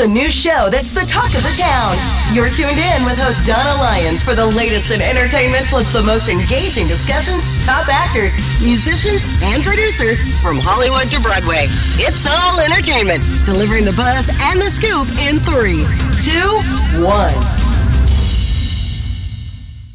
The 0.00 0.08
new 0.08 0.32
show 0.40 0.72
that's 0.72 0.88
the 0.96 1.04
talk 1.12 1.28
of 1.36 1.44
the 1.44 1.52
town. 1.60 1.92
You're 2.32 2.48
tuned 2.56 2.80
in 2.80 3.04
with 3.04 3.20
host 3.20 3.36
Donna 3.44 3.76
Lyons 3.76 4.24
for 4.24 4.32
the 4.32 4.48
latest 4.48 4.88
in 4.88 5.04
entertainment 5.04 5.68
plus 5.68 5.84
the 5.92 6.00
most 6.00 6.24
engaging 6.24 6.88
discussions, 6.88 7.44
top 7.68 7.84
actors, 7.84 8.32
musicians, 8.64 9.20
and 9.44 9.60
producers 9.60 10.16
from 10.40 10.56
Hollywood 10.56 11.12
to 11.12 11.20
Broadway. 11.20 11.68
It's 12.00 12.16
all 12.24 12.56
entertainment, 12.64 13.44
delivering 13.44 13.84
the 13.84 13.92
buzz 13.92 14.24
and 14.24 14.56
the 14.64 14.72
scoop 14.80 15.04
in 15.20 15.44
three, 15.44 15.84
two, 16.24 17.04
one. 17.04 17.36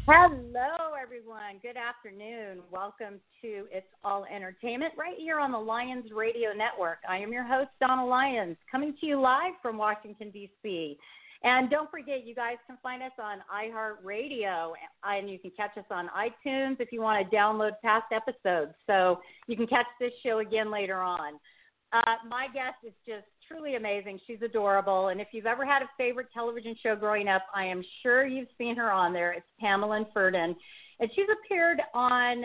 Hello, 0.05 0.44
everyone. 0.65 1.59
Good 1.61 1.77
afternoon. 1.77 2.63
Welcome 2.71 3.19
to 3.43 3.65
It's 3.71 3.85
All 4.03 4.25
Entertainment 4.25 4.93
right 4.97 5.15
here 5.17 5.39
on 5.39 5.51
the 5.51 5.57
Lions 5.59 6.05
Radio 6.11 6.49
Network. 6.51 6.97
I 7.07 7.17
am 7.17 7.31
your 7.31 7.43
host, 7.43 7.69
Donna 7.79 8.03
Lyons, 8.03 8.57
coming 8.71 8.95
to 8.99 9.05
you 9.05 9.21
live 9.21 9.53
from 9.61 9.77
Washington, 9.77 10.31
D.C. 10.31 10.97
And 11.43 11.69
don't 11.69 11.91
forget, 11.91 12.25
you 12.25 12.33
guys 12.33 12.55
can 12.65 12.77
find 12.81 13.03
us 13.03 13.11
on 13.19 13.37
iHeartRadio, 13.53 14.71
and 15.03 15.29
you 15.29 15.37
can 15.37 15.51
catch 15.55 15.77
us 15.77 15.85
on 15.91 16.09
iTunes 16.17 16.77
if 16.79 16.91
you 16.91 17.01
want 17.01 17.29
to 17.29 17.35
download 17.35 17.71
past 17.83 18.11
episodes. 18.11 18.73
So 18.87 19.19
you 19.47 19.55
can 19.55 19.67
catch 19.67 19.85
this 19.99 20.11
show 20.25 20.39
again 20.39 20.71
later 20.71 20.99
on. 21.01 21.35
Uh, 21.93 22.15
my 22.27 22.47
guest 22.47 22.77
is 22.83 22.93
just 23.05 23.27
truly 23.47 23.75
amazing. 23.75 24.19
She's 24.25 24.41
adorable. 24.43 25.09
And 25.09 25.21
if 25.21 25.27
you've 25.31 25.45
ever 25.45 25.65
had 25.65 25.81
a 25.81 25.89
favorite 25.97 26.27
television 26.33 26.75
show 26.81 26.95
growing 26.95 27.27
up, 27.27 27.43
I 27.53 27.65
am 27.65 27.83
sure 28.03 28.25
you've 28.25 28.47
seen 28.57 28.75
her 28.75 28.91
on 28.91 29.13
there. 29.13 29.33
It's 29.33 29.45
Pamelyn 29.61 30.05
Ferdin. 30.13 30.55
And 30.99 31.09
she's 31.15 31.27
appeared 31.43 31.81
on 31.93 32.43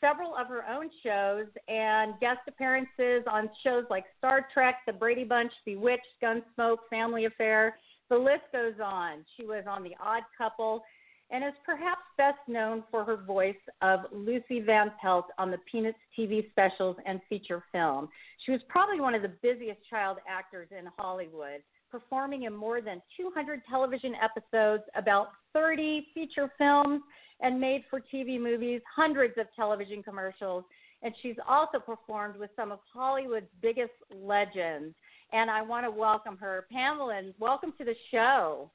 several 0.00 0.34
of 0.36 0.46
her 0.48 0.64
own 0.68 0.88
shows 1.02 1.46
and 1.66 2.14
guest 2.20 2.40
appearances 2.46 3.24
on 3.30 3.50
shows 3.64 3.84
like 3.90 4.04
Star 4.18 4.46
Trek, 4.54 4.76
The 4.86 4.92
Brady 4.92 5.24
Bunch, 5.24 5.52
Bewitched, 5.64 6.06
Gunsmoke, 6.22 6.78
Family 6.90 7.24
Affair. 7.24 7.76
The 8.08 8.16
list 8.16 8.44
goes 8.52 8.74
on. 8.82 9.24
She 9.36 9.44
was 9.44 9.64
on 9.68 9.82
The 9.82 9.94
Odd 10.00 10.22
Couple 10.36 10.82
and 11.30 11.44
is 11.44 11.52
perhaps 11.64 12.02
best 12.16 12.38
known 12.46 12.82
for 12.90 13.04
her 13.04 13.16
voice 13.16 13.54
of 13.82 14.00
Lucy 14.12 14.60
Van 14.60 14.90
Pelt 15.00 15.26
on 15.38 15.50
the 15.50 15.58
Peanuts 15.70 15.98
TV 16.18 16.50
specials 16.50 16.96
and 17.06 17.20
feature 17.28 17.62
film. 17.70 18.08
She 18.44 18.52
was 18.52 18.60
probably 18.68 19.00
one 19.00 19.14
of 19.14 19.22
the 19.22 19.32
busiest 19.42 19.80
child 19.88 20.18
actors 20.28 20.68
in 20.70 20.86
Hollywood, 20.96 21.62
performing 21.90 22.44
in 22.44 22.54
more 22.54 22.80
than 22.80 23.02
200 23.16 23.62
television 23.68 24.14
episodes, 24.22 24.84
about 24.94 25.28
30 25.52 26.08
feature 26.14 26.50
films, 26.56 27.02
and 27.40 27.60
made 27.60 27.82
for 27.90 28.00
TV 28.00 28.40
movies, 28.40 28.80
hundreds 28.94 29.34
of 29.38 29.46
television 29.54 30.02
commercials. 30.02 30.64
And 31.02 31.14
she's 31.22 31.36
also 31.48 31.78
performed 31.78 32.36
with 32.36 32.50
some 32.56 32.72
of 32.72 32.80
Hollywood's 32.92 33.46
biggest 33.62 33.92
legends. 34.10 34.94
And 35.32 35.50
I 35.50 35.62
want 35.62 35.84
to 35.84 35.90
welcome 35.90 36.36
her. 36.38 36.66
Pamelyn, 36.74 37.34
welcome 37.38 37.72
to 37.78 37.84
the 37.84 37.94
show. 38.10 38.70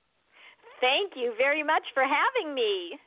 Thank 0.83 1.13
you 1.15 1.33
very 1.37 1.63
much 1.63 1.83
for 1.93 2.03
having 2.03 2.53
me. 2.53 2.99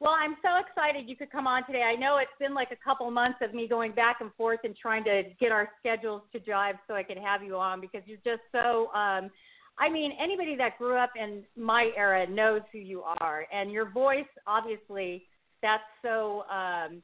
Well, 0.00 0.14
I'm 0.18 0.34
so 0.42 0.58
excited 0.58 1.08
you 1.08 1.14
could 1.14 1.30
come 1.30 1.46
on 1.46 1.64
today. 1.64 1.82
I 1.82 1.94
know 1.94 2.16
it's 2.16 2.36
been 2.40 2.54
like 2.54 2.72
a 2.72 2.84
couple 2.84 3.08
months 3.08 3.38
of 3.40 3.54
me 3.54 3.68
going 3.68 3.92
back 3.92 4.16
and 4.20 4.34
forth 4.34 4.58
and 4.64 4.74
trying 4.76 5.04
to 5.04 5.22
get 5.38 5.52
our 5.52 5.68
schedules 5.78 6.22
to 6.32 6.40
jive 6.40 6.74
so 6.88 6.94
I 6.94 7.04
could 7.04 7.18
have 7.18 7.44
you 7.44 7.54
on 7.54 7.80
because 7.80 8.02
you're 8.06 8.18
just 8.24 8.42
so 8.50 8.90
um 8.94 9.30
I 9.78 9.88
mean, 9.88 10.10
anybody 10.20 10.56
that 10.56 10.76
grew 10.76 10.98
up 10.98 11.12
in 11.16 11.44
my 11.56 11.90
era 11.96 12.28
knows 12.28 12.62
who 12.72 12.78
you 12.78 13.02
are 13.20 13.46
and 13.52 13.70
your 13.70 13.88
voice 13.88 14.32
obviously 14.48 15.22
that's 15.62 15.86
so 16.02 16.42
um 16.50 17.00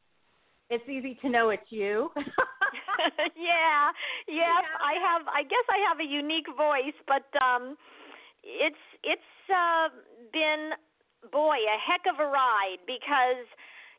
it's 0.70 0.88
easy 0.88 1.16
to 1.22 1.30
know 1.30 1.50
it's 1.50 1.70
you. 1.70 2.10
yeah. 2.16 3.94
Yep. 4.26 4.42
Yeah. 4.42 4.60
I 4.82 4.94
have 5.06 5.22
I 5.28 5.42
guess 5.44 5.66
I 5.70 5.78
have 5.88 6.00
a 6.00 6.10
unique 6.10 6.48
voice, 6.56 6.98
but 7.06 7.30
um 7.40 7.76
it's 8.48 8.84
it's 9.04 9.32
uh, 9.52 9.92
been 10.32 10.72
boy 11.30 11.60
a 11.60 11.76
heck 11.76 12.08
of 12.08 12.18
a 12.20 12.28
ride 12.28 12.80
because 12.88 13.44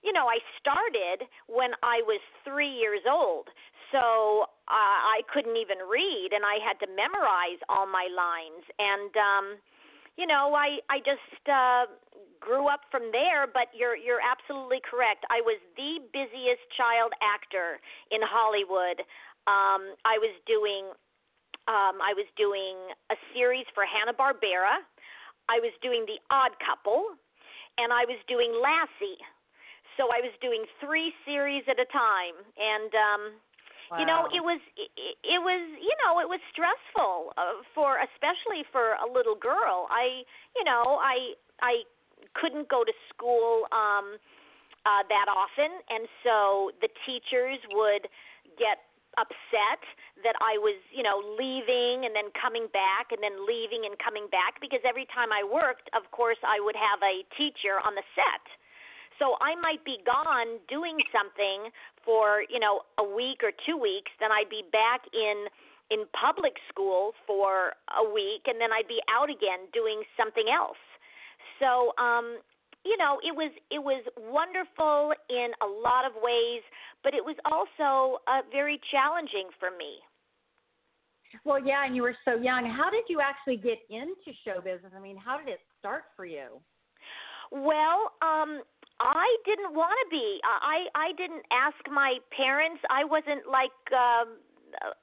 you 0.01 0.11
know 0.11 0.25
I 0.25 0.41
started 0.57 1.29
when 1.45 1.77
I 1.83 2.01
was 2.09 2.19
three 2.43 2.73
years 2.73 3.05
old, 3.05 3.47
so 3.93 4.49
uh, 4.67 4.99
I 5.13 5.21
couldn't 5.29 5.57
even 5.57 5.77
read, 5.85 6.33
and 6.33 6.41
I 6.41 6.57
had 6.57 6.81
to 6.81 6.89
memorize 6.89 7.61
all 7.69 7.85
my 7.85 8.09
lines, 8.09 8.65
and 8.81 9.11
um, 9.13 9.45
you 10.17 10.25
know 10.25 10.57
I 10.57 10.81
I 10.89 10.97
just 11.05 11.43
uh, 11.45 11.85
grew 12.41 12.65
up 12.65 12.81
from 12.89 13.13
there. 13.13 13.45
But 13.45 13.69
you're 13.77 13.95
you're 13.95 14.23
absolutely 14.23 14.81
correct. 14.81 15.29
I 15.29 15.45
was 15.45 15.61
the 15.77 16.01
busiest 16.09 16.65
child 16.73 17.13
actor 17.21 17.77
in 18.09 18.25
Hollywood. 18.25 19.05
Um, 19.47 19.97
I 20.05 20.21
was 20.21 20.33
doing 20.45 20.93
um, 21.69 22.01
I 22.01 22.17
was 22.17 22.25
doing 22.33 22.73
a 23.13 23.17
series 23.29 23.69
for 23.77 23.85
Hanna 23.85 24.17
Barbera. 24.17 24.81
I 25.45 25.61
was 25.61 25.69
doing 25.85 26.01
The 26.09 26.17
Odd 26.33 26.57
Couple, 26.57 27.13
and 27.77 27.93
I 27.93 28.09
was 28.09 28.17
doing 28.25 28.49
Lassie. 28.57 29.21
So 29.93 30.09
I 30.09 30.25
was 30.25 30.33
doing 30.41 30.65
three 30.81 31.13
series 31.29 31.61
at 31.69 31.77
a 31.77 31.85
time, 31.93 32.41
and 32.57 32.89
um, 32.97 33.21
wow. 33.93 33.97
you 34.01 34.05
know 34.09 34.25
it 34.33 34.41
was 34.41 34.57
it, 34.81 34.89
it 35.21 35.41
was 35.45 35.61
you 35.77 35.93
know 36.01 36.17
it 36.17 36.25
was 36.25 36.41
stressful 36.49 37.37
uh, 37.37 37.61
for 37.77 38.01
especially 38.01 38.65
for 38.73 38.97
a 38.97 39.05
little 39.05 39.37
girl. 39.37 39.85
I 39.93 40.25
you 40.57 40.65
know 40.65 40.97
I 40.97 41.37
I 41.61 41.85
couldn't 42.33 42.65
go 42.65 42.81
to 42.81 42.95
school 43.13 43.69
um, 43.69 44.17
uh, 44.89 45.03
that 45.05 45.27
often, 45.29 45.69
and 45.91 46.09
so 46.25 46.71
the 46.81 46.89
teachers 47.05 47.59
would 47.75 48.09
get 48.57 48.88
upset 49.17 49.81
that 50.23 50.35
I 50.43 50.59
was, 50.59 50.77
you 50.91 51.01
know, 51.01 51.23
leaving 51.39 52.05
and 52.05 52.13
then 52.13 52.29
coming 52.35 52.67
back 52.69 53.09
and 53.09 53.23
then 53.23 53.47
leaving 53.47 53.87
and 53.87 53.97
coming 53.97 54.27
back 54.29 54.59
because 54.59 54.83
every 54.83 55.07
time 55.09 55.31
I 55.31 55.41
worked, 55.41 55.89
of 55.95 56.05
course, 56.11 56.39
I 56.43 56.59
would 56.61 56.75
have 56.75 56.99
a 57.01 57.23
teacher 57.33 57.79
on 57.81 57.95
the 57.95 58.05
set. 58.13 58.43
So 59.17 59.35
I 59.43 59.55
might 59.59 59.83
be 59.83 59.99
gone 60.05 60.63
doing 60.71 60.99
something 61.11 61.71
for, 62.03 62.43
you 62.47 62.59
know, 62.59 62.87
a 62.99 63.03
week 63.03 63.43
or 63.43 63.51
2 63.51 63.75
weeks, 63.75 64.11
then 64.19 64.31
I'd 64.31 64.49
be 64.49 64.63
back 64.71 65.07
in 65.11 65.47
in 65.89 66.05
public 66.13 66.53
school 66.69 67.17
for 67.25 67.73
a 67.97 68.05
week 68.05 68.45
and 68.45 68.61
then 68.61 68.69
I'd 68.69 68.87
be 68.87 69.01
out 69.09 69.29
again 69.29 69.65
doing 69.73 70.05
something 70.15 70.45
else. 70.45 70.77
So 71.57 71.97
um 71.97 72.37
you 72.85 72.97
know 72.97 73.19
it 73.23 73.35
was 73.35 73.51
it 73.71 73.79
was 73.79 74.03
wonderful 74.17 75.13
in 75.29 75.51
a 75.61 75.67
lot 75.67 76.05
of 76.05 76.13
ways 76.21 76.61
but 77.03 77.13
it 77.13 77.23
was 77.23 77.35
also 77.45 78.19
uh, 78.27 78.41
very 78.51 78.79
challenging 78.91 79.47
for 79.59 79.69
me. 79.71 79.99
Well 81.45 81.63
yeah 81.63 81.85
and 81.85 81.95
you 81.95 82.03
were 82.03 82.15
so 82.25 82.35
young. 82.35 82.65
How 82.65 82.89
did 82.89 83.03
you 83.07 83.19
actually 83.21 83.57
get 83.57 83.79
into 83.89 84.33
show 84.45 84.61
business? 84.61 84.91
I 84.95 84.99
mean 84.99 85.17
how 85.17 85.37
did 85.37 85.47
it 85.47 85.59
start 85.79 86.03
for 86.15 86.25
you? 86.25 86.59
Well 87.51 88.13
um 88.21 88.61
i 88.99 89.27
didn't 89.45 89.73
want 89.73 89.95
to 90.03 90.07
be. 90.09 90.39
I 90.43 90.85
i 90.95 91.11
didn't 91.17 91.43
ask 91.51 91.77
my 91.91 92.17
parents. 92.35 92.81
I 92.89 93.05
wasn't 93.05 93.47
like 93.47 93.79
um 93.93 94.39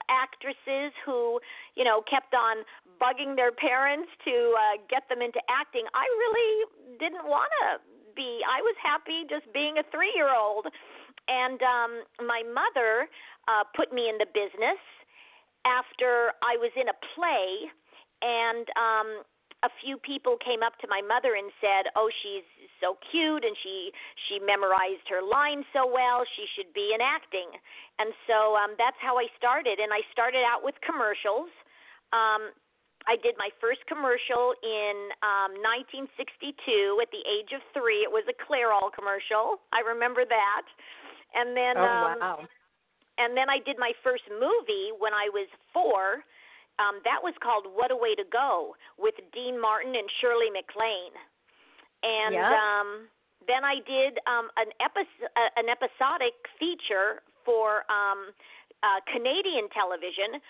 actresses 0.09 0.93
who 1.05 1.41
you 1.75 1.85
know 1.85 2.03
kept 2.09 2.35
on 2.35 2.65
bugging 3.01 3.37
their 3.37 3.53
parents 3.53 4.09
to 4.25 4.55
uh, 4.57 4.81
get 4.89 5.09
them 5.09 5.21
into 5.21 5.41
acting. 5.51 5.85
I 5.93 6.07
really 6.07 6.51
didn't 6.99 7.27
want 7.27 7.51
to 7.63 7.81
be. 8.17 8.41
I 8.49 8.63
was 8.63 8.75
happy 8.81 9.29
just 9.29 9.45
being 9.53 9.79
a 9.79 9.85
three 9.93 10.13
year 10.17 10.33
old. 10.33 10.67
And 11.29 11.59
um, 11.63 11.93
my 12.23 12.43
mother 12.47 13.11
uh, 13.49 13.67
put 13.75 13.93
me 13.93 14.09
in 14.09 14.19
the 14.19 14.31
business 14.31 14.79
after 15.67 16.31
I 16.39 16.55
was 16.63 16.71
in 16.79 16.87
a 16.87 16.97
play, 17.15 17.67
and 18.23 18.67
um, 18.79 19.09
a 19.65 19.71
few 19.81 19.97
people 19.97 20.37
came 20.37 20.61
up 20.61 20.77
to 20.85 20.87
my 20.89 21.01
mother 21.01 21.35
and 21.35 21.49
said, 21.61 21.89
"Oh, 21.97 22.11
she's 22.23 22.45
so 22.81 22.99
cute 23.11 23.45
and 23.45 23.57
she 23.63 23.93
she 24.29 24.39
memorized 24.39 25.09
her 25.09 25.23
lines 25.23 25.65
so 25.73 25.87
well. 25.89 26.25
She 26.37 26.45
should 26.55 26.73
be 26.75 26.93
in 26.93 27.01
acting." 27.01 27.49
And 27.99 28.13
so 28.27 28.57
um 28.57 28.77
that's 28.77 28.99
how 29.01 29.17
I 29.17 29.27
started 29.37 29.81
and 29.81 29.93
I 29.93 30.05
started 30.13 30.45
out 30.45 30.61
with 30.63 30.77
commercials. 30.85 31.49
Um 32.13 32.53
I 33.09 33.15
did 33.23 33.39
my 33.39 33.49
first 33.61 33.81
commercial 33.87 34.53
in 34.61 35.11
um 35.25 35.57
1962 35.65 37.01
at 37.01 37.09
the 37.09 37.25
age 37.25 37.57
of 37.57 37.65
3. 37.73 38.05
It 38.05 38.13
was 38.13 38.29
a 38.29 38.37
Clairol 38.37 38.93
commercial. 38.93 39.65
I 39.73 39.81
remember 39.81 40.29
that. 40.29 40.67
And 41.33 41.57
then 41.57 41.81
oh, 41.81 41.81
um 41.81 42.21
wow. 42.21 42.39
and 43.17 43.33
then 43.33 43.49
I 43.49 43.59
did 43.65 43.79
my 43.81 43.97
first 44.05 44.29
movie 44.29 44.93
when 45.01 45.15
I 45.17 45.33
was 45.33 45.49
4. 45.73 46.21
Um 46.79 47.01
that 47.05 47.21
was 47.23 47.35
called 47.43 47.67
What 47.73 47.91
a 47.91 47.97
Way 47.97 48.15
to 48.15 48.25
Go 48.31 48.77
with 48.99 49.15
Dean 49.33 49.61
Martin 49.61 49.95
and 49.95 50.09
Shirley 50.21 50.51
MacLaine. 50.51 51.17
And 52.03 52.35
yeah. 52.35 52.53
um 52.53 53.09
then 53.47 53.63
I 53.63 53.79
did 53.87 54.19
um, 54.27 54.51
an 54.59 54.71
episode, 54.83 55.31
uh, 55.39 55.51
an 55.57 55.71
episodic 55.71 56.35
feature 56.59 57.23
for 57.47 57.87
um, 57.87 58.35
uh, 58.83 59.01
Canadian 59.07 59.71
television 59.71 60.43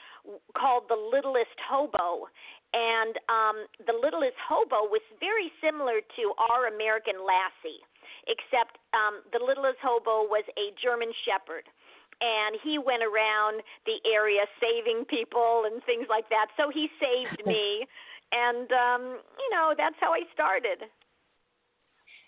called 0.56 0.88
The 0.88 0.96
Littlest 0.96 1.56
Hobo. 1.68 2.28
And 2.72 3.14
um, 3.28 3.56
The 3.84 3.94
Littlest 3.94 4.36
Hobo 4.42 4.88
was 4.88 5.04
very 5.20 5.52
similar 5.62 6.00
to 6.00 6.24
Our 6.50 6.72
American 6.72 7.22
Lassie, 7.22 7.84
except 8.26 8.80
um, 8.96 9.22
The 9.30 9.40
Littlest 9.40 9.78
Hobo 9.80 10.26
was 10.26 10.44
a 10.56 10.74
German 10.80 11.12
Shepherd. 11.24 11.68
And 12.20 12.56
he 12.64 12.78
went 12.78 13.02
around 13.02 13.60
the 13.84 14.00
area 14.08 14.48
saving 14.56 15.04
people 15.04 15.64
and 15.68 15.82
things 15.84 16.06
like 16.08 16.28
that. 16.30 16.48
So 16.56 16.70
he 16.72 16.88
saved 17.00 17.46
me. 17.46 17.86
And, 18.32 18.66
um, 18.72 19.02
you 19.38 19.48
know, 19.54 19.72
that's 19.78 19.94
how 20.00 20.10
I 20.10 20.22
started. 20.34 20.82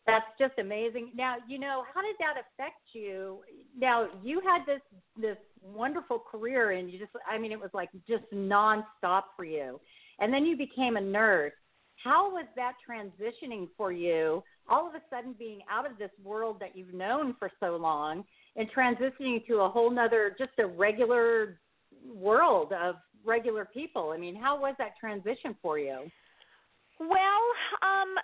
That's 0.09 0.25
just 0.39 0.55
amazing. 0.59 1.11
Now, 1.15 1.37
you 1.47 1.59
know, 1.59 1.85
how 1.93 2.01
did 2.01 2.17
that 2.19 2.41
affect 2.41 2.81
you? 2.95 3.41
Now, 3.79 4.07
you 4.23 4.41
had 4.41 4.65
this 4.65 4.81
this 5.21 5.37
wonderful 5.61 6.19
career 6.19 6.71
and 6.71 6.91
you 6.91 6.99
just 6.99 7.11
I 7.31 7.37
mean 7.37 7.53
it 7.53 7.61
was 7.61 7.71
like 7.75 7.91
just 8.09 8.25
nonstop 8.33 9.25
for 9.37 9.45
you. 9.45 9.79
And 10.19 10.33
then 10.33 10.47
you 10.47 10.57
became 10.57 10.97
a 10.97 11.01
nurse. 11.01 11.53
How 12.03 12.31
was 12.31 12.47
that 12.57 12.73
transitioning 12.89 13.69
for 13.77 13.93
you? 13.93 14.43
All 14.71 14.89
of 14.89 14.95
a 14.95 15.03
sudden 15.11 15.35
being 15.39 15.61
out 15.71 15.85
of 15.85 15.99
this 15.99 16.11
world 16.25 16.57
that 16.61 16.75
you've 16.75 16.95
known 16.95 17.35
for 17.39 17.51
so 17.61 17.77
long 17.77 18.25
and 18.57 18.69
transitioning 18.71 19.47
to 19.47 19.61
a 19.61 19.69
whole 19.69 19.91
nother 19.91 20.35
just 20.39 20.51
a 20.59 20.67
regular 20.67 21.59
world 22.15 22.73
of 22.73 22.97
regular 23.25 23.65
people. 23.65 24.11
I 24.15 24.19
mean, 24.19 24.35
how 24.35 24.61
was 24.61 24.75
that 24.79 24.93
transition 24.99 25.57
for 25.63 25.79
you? 25.79 26.11
Well, 26.99 27.43
um 27.83 28.15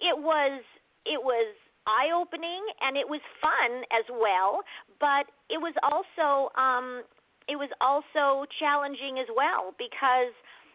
it 0.00 0.16
was 0.16 0.62
it 1.06 1.20
was 1.22 1.54
eye 1.86 2.12
opening 2.14 2.62
and 2.80 2.96
it 2.96 3.08
was 3.08 3.20
fun 3.40 3.82
as 3.90 4.04
well, 4.10 4.60
but 5.00 5.26
it 5.50 5.58
was 5.58 5.74
also 5.82 6.52
um 6.60 7.02
it 7.48 7.56
was 7.56 7.70
also 7.80 8.44
challenging 8.60 9.18
as 9.18 9.26
well 9.34 9.74
because 9.78 10.32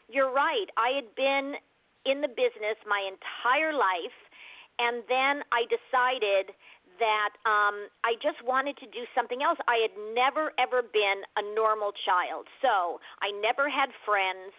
you're 0.10 0.34
right. 0.34 0.68
I 0.75 0.96
had 0.96 1.16
been 1.16 1.54
in 2.06 2.20
the 2.20 2.28
business 2.28 2.75
my 2.88 3.00
entire 3.08 3.72
life 3.72 4.18
and 4.80 5.04
then 5.08 5.46
I 5.54 5.70
decided 5.70 6.52
that 7.00 7.34
um 7.45 7.90
I 8.04 8.13
just 8.22 8.42
wanted 8.45 8.78
to 8.84 8.88
do 8.88 9.04
something 9.16 9.42
else. 9.42 9.57
I 9.68 9.81
had 9.81 9.95
never 10.13 10.54
ever 10.60 10.81
been 10.81 11.19
a 11.38 11.44
normal 11.56 11.92
child. 12.06 12.48
So, 12.62 13.00
I 13.22 13.31
never 13.42 13.69
had 13.69 13.90
friends. 14.06 14.54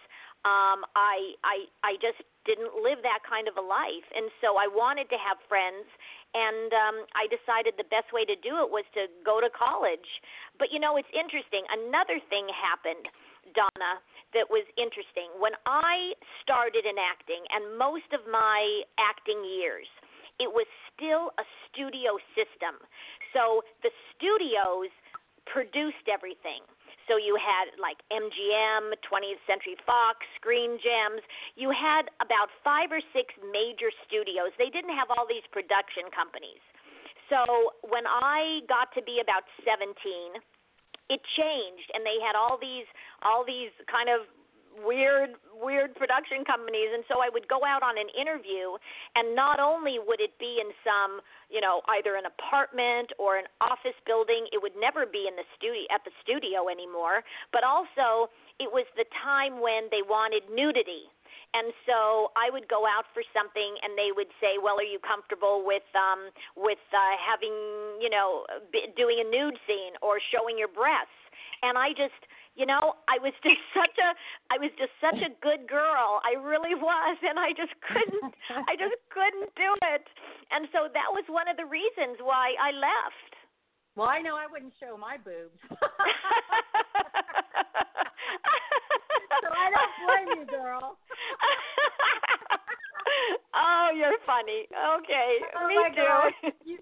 Um 0.44 0.84
I 0.94 1.38
I 1.44 1.56
I 1.82 1.92
just 2.00 2.20
didn't 2.44 2.76
live 2.76 3.00
that 3.00 3.24
kind 3.24 3.48
of 3.48 3.56
a 3.56 3.64
life 3.64 4.04
and 4.12 4.28
so 4.44 4.60
I 4.60 4.68
wanted 4.68 5.08
to 5.08 5.16
have 5.16 5.40
friends 5.48 5.88
and 6.36 6.68
um 6.74 6.96
I 7.16 7.24
decided 7.32 7.74
the 7.80 7.88
best 7.88 8.12
way 8.12 8.24
to 8.28 8.36
do 8.36 8.60
it 8.60 8.68
was 8.68 8.84
to 8.94 9.08
go 9.24 9.40
to 9.40 9.48
college. 9.52 10.08
But 10.58 10.68
you 10.74 10.78
know, 10.78 10.96
it's 11.00 11.10
interesting. 11.16 11.64
Another 11.72 12.20
thing 12.28 12.44
happened, 12.52 13.08
Donna, 13.56 14.02
that 14.36 14.50
was 14.50 14.66
interesting. 14.76 15.30
When 15.38 15.54
I 15.64 16.12
started 16.42 16.84
in 16.84 16.98
acting 16.98 17.40
and 17.54 17.78
most 17.78 18.10
of 18.12 18.26
my 18.28 18.82
acting 18.98 19.40
years, 19.46 19.88
it 20.38 20.50
was 20.50 20.66
still 20.92 21.30
a 21.38 21.44
studio 21.70 22.18
system. 22.34 22.78
So 23.32 23.62
the 23.82 23.90
studios 24.14 24.90
produced 25.46 26.06
everything. 26.10 26.64
So 27.04 27.20
you 27.20 27.36
had 27.36 27.76
like 27.76 28.00
MGM, 28.08 28.96
20th 29.04 29.42
Century 29.44 29.76
Fox, 29.84 30.24
Screen 30.40 30.80
Gems. 30.80 31.20
You 31.52 31.68
had 31.68 32.08
about 32.24 32.48
five 32.64 32.88
or 32.88 33.00
six 33.12 33.28
major 33.52 33.92
studios. 34.08 34.56
They 34.56 34.72
didn't 34.72 34.96
have 34.96 35.12
all 35.12 35.28
these 35.28 35.44
production 35.52 36.08
companies. 36.08 36.62
So 37.28 37.76
when 37.84 38.08
I 38.08 38.64
got 38.68 38.92
to 38.96 39.02
be 39.04 39.20
about 39.20 39.44
17, 39.64 39.92
it 41.12 41.20
changed 41.36 41.88
and 41.92 42.00
they 42.00 42.16
had 42.24 42.32
all 42.32 42.56
these 42.56 42.88
all 43.20 43.44
these 43.44 43.72
kind 43.92 44.08
of 44.08 44.24
weird 44.82 45.38
weird 45.54 45.94
production 45.94 46.42
companies 46.44 46.90
and 46.92 47.04
so 47.06 47.22
I 47.22 47.30
would 47.30 47.46
go 47.46 47.62
out 47.62 47.82
on 47.82 47.94
an 47.96 48.10
interview 48.12 48.74
and 49.14 49.34
not 49.34 49.62
only 49.62 50.02
would 50.02 50.20
it 50.20 50.34
be 50.38 50.58
in 50.60 50.74
some, 50.82 51.22
you 51.48 51.60
know, 51.60 51.80
either 51.94 52.16
an 52.16 52.26
apartment 52.26 53.14
or 53.18 53.38
an 53.38 53.46
office 53.62 53.96
building, 54.04 54.50
it 54.50 54.60
would 54.60 54.74
never 54.74 55.06
be 55.06 55.30
in 55.30 55.38
the 55.38 55.46
studio 55.56 55.86
at 55.94 56.02
the 56.04 56.10
studio 56.20 56.68
anymore, 56.68 57.22
but 57.54 57.62
also 57.62 58.28
it 58.58 58.70
was 58.70 58.84
the 58.98 59.06
time 59.22 59.62
when 59.62 59.88
they 59.90 60.02
wanted 60.02 60.42
nudity. 60.50 61.10
And 61.54 61.70
so 61.86 62.34
I 62.34 62.50
would 62.50 62.66
go 62.66 62.82
out 62.82 63.06
for 63.14 63.22
something, 63.30 63.78
and 63.86 63.94
they 63.94 64.10
would 64.10 64.30
say, 64.42 64.58
"Well, 64.58 64.74
are 64.82 64.86
you 64.86 64.98
comfortable 64.98 65.62
with 65.62 65.86
um, 65.94 66.34
with 66.58 66.82
uh, 66.90 67.14
having, 67.22 67.54
you 68.02 68.10
know, 68.10 68.42
b- 68.74 68.90
doing 68.98 69.22
a 69.22 69.26
nude 69.30 69.58
scene 69.66 69.94
or 70.02 70.18
showing 70.34 70.58
your 70.58 70.68
breasts?" 70.68 71.14
And 71.62 71.78
I 71.78 71.94
just 71.94 72.18
you 72.54 72.66
know 72.66 72.94
i 73.10 73.18
was 73.18 73.34
just 73.46 73.62
such 73.74 73.94
a 73.98 74.10
i 74.50 74.56
was 74.58 74.70
just 74.78 74.94
such 75.02 75.18
a 75.22 75.30
good 75.42 75.68
girl. 75.68 76.22
I 76.22 76.38
really 76.38 76.74
was 76.74 77.16
and 77.22 77.38
i 77.38 77.50
just 77.50 77.74
couldn't 77.82 78.34
i 78.50 78.74
just 78.78 78.98
couldn't 79.14 79.50
do 79.54 79.70
it. 79.94 80.06
And 80.50 80.70
so 80.70 80.86
that 80.90 81.10
was 81.10 81.24
one 81.28 81.50
of 81.50 81.56
the 81.58 81.66
reasons 81.66 82.18
why 82.22 82.54
i 82.62 82.70
left. 82.70 83.30
Well 83.96 84.08
i 84.08 84.22
know 84.22 84.34
i 84.38 84.46
wouldn't 84.46 84.74
show 84.78 84.96
my 84.96 85.18
boobs 85.18 85.58
so 89.44 89.52
i 89.52 89.68
don't 89.68 89.92
blame 90.00 90.40
you 90.40 90.48
girl 90.48 90.96
oh 93.54 93.92
you're 93.92 94.16
funny 94.24 94.64
okay 94.96 95.44
oh 95.60 95.68
me 95.68 95.76
too. 95.92 96.48
You, 96.64 96.80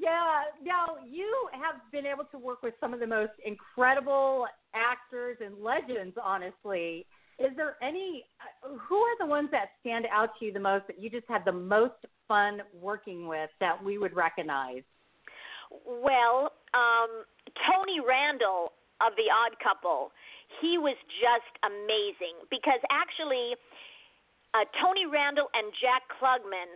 yeah, 0.00 0.44
now 0.64 0.96
you 1.06 1.48
have 1.52 1.76
been 1.92 2.06
able 2.06 2.24
to 2.32 2.38
work 2.38 2.62
with 2.62 2.74
some 2.80 2.94
of 2.94 3.00
the 3.00 3.06
most 3.06 3.32
incredible 3.44 4.46
actors 4.74 5.36
and 5.44 5.62
legends, 5.62 6.16
honestly. 6.22 7.04
Is 7.38 7.50
there 7.56 7.76
any, 7.82 8.24
uh, 8.64 8.76
who 8.88 8.96
are 8.96 9.18
the 9.18 9.26
ones 9.26 9.48
that 9.52 9.70
stand 9.80 10.06
out 10.10 10.30
to 10.38 10.46
you 10.46 10.52
the 10.52 10.60
most 10.60 10.86
that 10.86 11.00
you 11.00 11.10
just 11.10 11.26
had 11.28 11.44
the 11.44 11.52
most 11.52 11.94
fun 12.28 12.62
working 12.80 13.26
with 13.26 13.50
that 13.60 13.82
we 13.82 13.98
would 13.98 14.16
recognize? 14.16 14.82
Well, 15.86 16.52
um, 16.72 17.24
Tony 17.68 18.00
Randall 18.00 18.72
of 19.00 19.12
The 19.16 19.28
Odd 19.28 19.56
Couple, 19.62 20.12
he 20.58 20.78
was 20.78 20.98
just 21.22 21.52
amazing 21.62 22.42
because 22.50 22.82
actually, 22.90 23.54
uh, 24.54 24.66
Tony 24.82 25.06
Randall 25.06 25.46
and 25.54 25.70
Jack 25.78 26.10
Klugman 26.10 26.74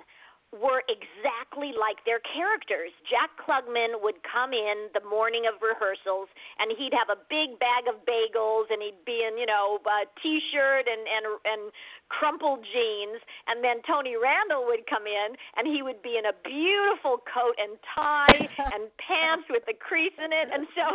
were 0.55 0.87
exactly 0.87 1.75
like 1.75 1.99
their 2.06 2.23
characters. 2.23 2.94
Jack 3.11 3.35
Klugman 3.43 3.99
would 3.99 4.23
come 4.23 4.55
in 4.55 4.87
the 4.94 5.03
morning 5.03 5.50
of 5.50 5.59
rehearsals 5.59 6.31
and 6.63 6.70
he'd 6.79 6.94
have 6.94 7.10
a 7.10 7.19
big 7.27 7.58
bag 7.58 7.91
of 7.91 7.98
bagels 8.06 8.70
and 8.70 8.79
he'd 8.79 9.03
be 9.03 9.27
in, 9.27 9.34
you 9.34 9.51
know, 9.51 9.82
a 9.82 10.06
t-shirt 10.22 10.87
and 10.87 11.03
and 11.10 11.27
and 11.43 11.63
crumpled 12.06 12.63
jeans. 12.63 13.19
And 13.51 13.67
then 13.67 13.82
Tony 13.82 14.15
Randall 14.15 14.63
would 14.70 14.87
come 14.87 15.10
in 15.10 15.34
and 15.58 15.67
he 15.67 15.82
would 15.82 15.98
be 16.06 16.15
in 16.22 16.31
a 16.31 16.37
beautiful 16.46 17.19
coat 17.27 17.58
and 17.58 17.75
tie 17.91 18.39
and 18.79 18.87
pants 19.03 19.51
with 19.51 19.67
the 19.67 19.75
crease 19.75 20.15
in 20.22 20.31
it. 20.31 20.55
And 20.55 20.70
so 20.79 20.87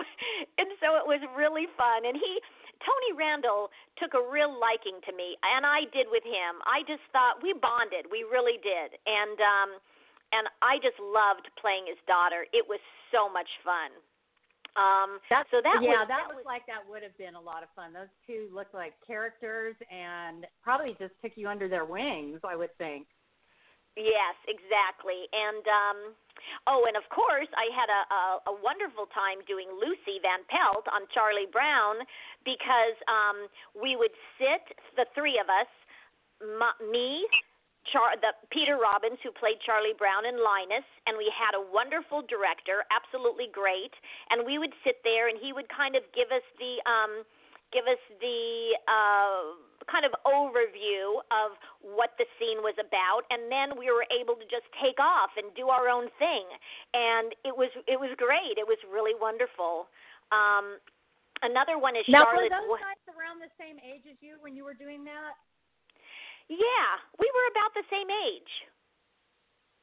and 0.55 0.71
so 0.79 0.95
it 0.95 1.03
was 1.03 1.19
really 1.35 1.67
fun. 1.75 2.07
And 2.07 2.15
he 2.15 2.39
Tony 2.83 3.11
Randall 3.15 3.69
took 3.99 4.15
a 4.15 4.23
real 4.23 4.51
liking 4.51 5.03
to 5.03 5.11
me, 5.11 5.35
and 5.43 5.67
I 5.67 5.83
did 5.91 6.07
with 6.07 6.23
him. 6.23 6.63
I 6.63 6.83
just 6.87 7.03
thought 7.11 7.43
we 7.43 7.51
bonded. 7.53 8.07
We 8.07 8.23
really 8.23 8.59
did, 8.63 8.95
and 9.03 9.37
um, 9.39 9.69
and 10.31 10.45
I 10.61 10.77
just 10.79 10.97
loved 11.01 11.49
playing 11.59 11.89
his 11.89 11.99
daughter. 12.07 12.45
It 12.53 12.63
was 12.67 12.79
so 13.11 13.27
much 13.27 13.49
fun. 13.65 13.91
Um, 14.77 15.19
That's, 15.27 15.49
so 15.49 15.59
that 15.65 15.81
yeah, 15.81 16.05
was, 16.05 16.07
that, 16.07 16.29
that 16.29 16.35
was 16.35 16.45
like 16.45 16.63
that 16.69 16.85
would 16.85 17.01
have 17.03 17.17
been 17.17 17.35
a 17.35 17.41
lot 17.41 17.65
of 17.65 17.69
fun. 17.75 17.91
Those 17.91 18.11
two 18.23 18.47
looked 18.53 18.73
like 18.73 18.93
characters, 19.03 19.75
and 19.91 20.45
probably 20.63 20.95
just 20.99 21.13
took 21.19 21.33
you 21.35 21.49
under 21.49 21.67
their 21.67 21.85
wings. 21.85 22.39
I 22.47 22.55
would 22.55 22.71
think. 22.77 23.07
Yes, 23.97 24.37
exactly. 24.47 25.27
And 25.33 25.65
um 25.67 25.99
oh, 26.69 26.85
and 26.87 26.95
of 26.95 27.03
course, 27.11 27.49
I 27.57 27.67
had 27.75 27.89
a 27.89 28.01
a, 28.09 28.21
a 28.51 28.55
wonderful 28.61 29.07
time 29.11 29.43
doing 29.49 29.67
Lucy 29.75 30.21
Van 30.23 30.45
Pelt 30.47 30.85
on 30.93 31.09
Charlie 31.11 31.49
Brown 31.51 31.99
because 32.45 32.95
um 33.09 33.49
we 33.75 33.95
would 33.99 34.13
sit 34.39 34.63
the 34.95 35.05
three 35.17 35.35
of 35.41 35.49
us, 35.51 35.67
m- 36.39 36.79
me, 36.87 37.27
Char- 37.91 38.15
the 38.21 38.31
Peter 38.53 38.77
Robbins 38.79 39.19
who 39.25 39.33
played 39.35 39.59
Charlie 39.65 39.97
Brown 39.97 40.23
and 40.29 40.39
Linus, 40.39 40.85
and 41.09 41.17
we 41.17 41.27
had 41.35 41.57
a 41.57 41.63
wonderful 41.73 42.21
director, 42.23 42.85
absolutely 42.93 43.49
great, 43.51 43.91
and 44.31 44.45
we 44.45 44.61
would 44.61 44.71
sit 44.85 45.01
there 45.03 45.27
and 45.27 45.35
he 45.41 45.51
would 45.51 45.67
kind 45.73 45.97
of 45.99 46.03
give 46.15 46.29
us 46.31 46.45
the 46.61 46.79
um 46.87 47.25
give 47.71 47.85
us 47.85 48.01
the 48.21 48.77
uh, 48.89 49.57
kind 49.89 50.05
of 50.05 50.13
overview 50.25 51.21
of 51.33 51.57
what 51.81 52.13
the 52.21 52.25
scene 52.37 52.61
was 52.61 52.77
about, 52.77 53.25
and 53.29 53.49
then 53.49 53.77
we 53.77 53.89
were 53.89 54.05
able 54.13 54.37
to 54.37 54.45
just 54.45 54.65
take 54.77 55.01
off 55.01 55.33
and 55.37 55.49
do 55.57 55.69
our 55.69 55.89
own 55.89 56.09
thing, 56.21 56.45
and 56.93 57.33
it 57.45 57.53
was 57.53 57.69
it 57.89 57.97
was 57.97 58.13
great. 58.17 58.57
It 58.57 58.67
was 58.67 58.79
really 58.85 59.17
wonderful. 59.17 59.89
Um, 60.29 60.77
another 61.41 61.81
one 61.81 61.97
is 61.97 62.05
now, 62.05 62.29
Charlotte. 62.29 62.53
were 62.53 62.77
those 62.77 62.85
guys 62.85 63.05
around 63.13 63.41
the 63.41 63.51
same 63.57 63.81
age 63.81 64.05
as 64.05 64.17
you 64.21 64.37
when 64.41 64.53
you 64.53 64.63
were 64.63 64.77
doing 64.77 65.03
that? 65.09 65.37
Yeah, 66.49 66.89
we 67.21 67.29
were 67.29 67.47
about 67.53 67.77
the 67.77 67.85
same 67.93 68.09
age. 68.09 68.51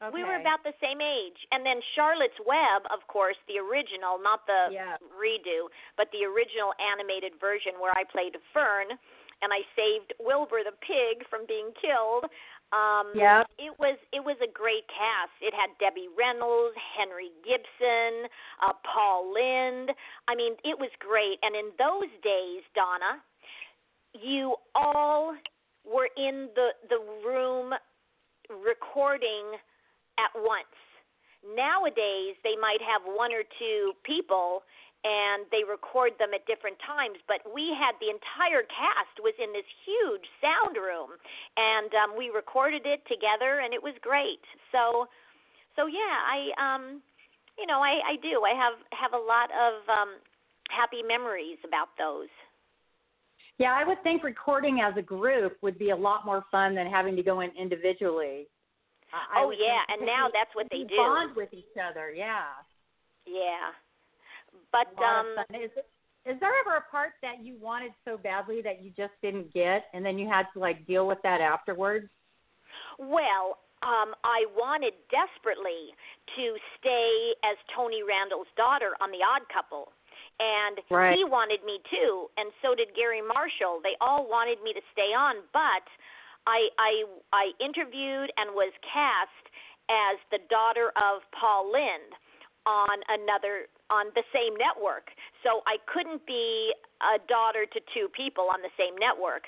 Okay. 0.03 0.13
We 0.13 0.25
were 0.25 0.37
about 0.37 0.61
the 0.63 0.75
same 0.81 1.01
age. 1.01 1.41
And 1.53 1.65
then 1.65 1.81
Charlotte's 1.95 2.37
Web, 2.45 2.85
of 2.93 3.01
course, 3.09 3.37
the 3.49 3.57
original, 3.59 4.19
not 4.21 4.47
the 4.47 4.69
Yeah. 4.73 4.97
redo, 5.17 5.71
but 5.97 6.11
the 6.13 6.25
original 6.27 6.75
animated 6.79 7.35
version 7.41 7.81
where 7.81 7.97
I 7.97 8.05
played 8.05 8.37
Fern 8.53 8.91
and 9.43 9.53
I 9.53 9.65
saved 9.75 10.13
Wilbur 10.21 10.65
the 10.65 10.73
pig 10.73 11.27
from 11.29 11.47
being 11.47 11.73
killed. 11.81 12.27
Um 12.73 13.13
Yep. 13.15 13.47
it 13.59 13.79
was 13.79 13.97
it 14.13 14.21
was 14.23 14.37
a 14.43 14.47
great 14.49 14.87
cast. 14.89 15.33
It 15.41 15.55
had 15.55 15.71
Debbie 15.79 16.09
Reynolds, 16.09 16.77
Henry 16.77 17.31
Gibson, 17.43 18.29
uh 18.61 18.73
Paul 18.85 19.33
Lynde. 19.33 19.95
I 20.29 20.35
mean, 20.35 20.57
it 20.65 20.79
was 20.79 20.91
great. 20.99 21.39
And 21.43 21.55
in 21.57 21.73
those 21.79 22.11
days, 22.23 22.65
Donna, 22.75 23.23
you 24.13 24.57
all 24.75 25.37
were 25.85 26.11
in 26.17 26.51
the 26.55 26.75
the 26.89 26.99
room 27.25 27.73
recording 28.51 29.59
at 30.19 30.33
once. 30.35 30.73
Nowadays, 31.45 32.35
they 32.43 32.57
might 32.59 32.83
have 32.83 33.03
one 33.07 33.33
or 33.33 33.45
two 33.59 33.93
people 34.03 34.63
and 35.07 35.47
they 35.55 35.63
record 35.63 36.19
them 36.19 36.35
at 36.35 36.43
different 36.51 36.75
times, 36.83 37.23
but 37.31 37.39
we 37.47 37.71
had 37.79 37.95
the 38.03 38.11
entire 38.11 38.67
cast 38.67 39.15
was 39.23 39.37
in 39.39 39.55
this 39.55 39.69
huge 39.87 40.27
sound 40.43 40.75
room 40.75 41.15
and 41.55 41.95
um 41.95 42.19
we 42.19 42.35
recorded 42.35 42.83
it 42.83 43.07
together 43.07 43.63
and 43.63 43.71
it 43.71 43.83
was 43.83 43.95
great. 44.03 44.43
So 44.75 45.07
so 45.79 45.87
yeah, 45.87 46.17
I 46.27 46.51
um 46.59 47.03
you 47.55 47.67
know, 47.67 47.79
I 47.79 48.03
I 48.03 48.15
do. 48.19 48.43
I 48.43 48.59
have 48.59 48.77
have 48.91 49.13
a 49.15 49.23
lot 49.23 49.55
of 49.55 49.87
um 49.87 50.19
happy 50.75 51.07
memories 51.07 51.59
about 51.63 51.95
those. 51.99 52.33
Yeah, 53.59 53.73
I 53.73 53.85
would 53.87 54.03
think 54.03 54.25
recording 54.25 54.81
as 54.81 54.97
a 54.99 55.03
group 55.03 55.57
would 55.63 55.79
be 55.79 55.91
a 55.91 55.97
lot 55.97 56.27
more 56.27 56.45
fun 56.51 56.75
than 56.75 56.87
having 56.87 57.17
to 57.17 57.23
go 57.23 57.41
in 57.41 57.51
individually. 57.59 58.49
I- 59.13 59.43
Oh 59.43 59.51
yeah, 59.51 59.83
and 59.89 60.07
now 60.07 60.29
that's 60.33 60.55
what 60.55 60.67
they 60.71 60.85
do. 60.85 60.97
Bond 60.97 61.37
with 61.37 61.53
each 61.53 61.77
other, 61.77 62.11
yeah. 62.11 62.47
Yeah. 63.27 63.73
But 64.73 64.89
um. 65.03 65.37
Is, 65.55 65.71
is 66.27 66.41
there 66.41 66.51
ever 66.67 66.77
a 66.77 66.91
part 66.91 67.13
that 67.23 67.39
you 67.43 67.55
wanted 67.61 67.93
so 68.05 68.19
badly 68.19 68.61
that 68.63 68.83
you 68.83 68.91
just 68.97 69.13
didn't 69.23 69.55
get, 69.55 69.87
and 69.95 70.05
then 70.05 70.19
you 70.19 70.29
had 70.29 70.47
to 70.55 70.59
like 70.59 70.87
deal 70.87 71.07
with 71.07 71.19
that 71.23 71.41
afterwards? 71.41 72.09
well, 72.99 73.59
um 73.83 74.15
I 74.25 74.45
wanted 74.57 74.95
desperately 75.13 75.93
to 76.35 76.57
stay 76.81 77.35
as 77.45 77.57
Tony 77.77 78.03
Randall's 78.03 78.51
daughter 78.57 78.97
on 79.01 79.11
The 79.13 79.23
Odd 79.23 79.47
Couple. 79.53 79.93
And 80.39 80.81
Right. 80.91 81.17
he 81.17 81.25
wanted 81.25 81.65
me 81.65 81.81
too, 81.89 82.29
and 82.37 82.53
so 82.61 82.75
did 82.75 82.93
Garry 82.95 83.23
Marshall. 83.23 83.81
They 83.83 83.97
all 84.03 84.29
wanted 84.29 84.61
me 84.63 84.75
to 84.75 84.83
stay 84.93 85.15
on, 85.17 85.37
but 85.53 85.85
I 86.47 86.71
I 86.79 86.93
I 87.33 87.45
interviewed 87.61 88.31
and 88.37 88.55
was 88.55 88.73
cast 88.83 89.45
as 89.91 90.19
the 90.31 90.39
daughter 90.51 90.91
of 90.97 91.23
Paul 91.35 91.71
Lynde 91.71 92.15
on 92.67 92.99
another 93.09 93.71
on 93.91 94.11
the 94.19 94.27
same 94.35 94.59
network. 94.59 95.15
So 95.47 95.63
I 95.67 95.79
couldn't 95.87 96.27
be 96.27 96.75
a 96.99 97.23
daughter 97.31 97.67
to 97.71 97.79
two 97.95 98.11
people 98.11 98.51
on 98.51 98.63
the 98.63 98.75
same 98.75 98.99
network. 98.99 99.47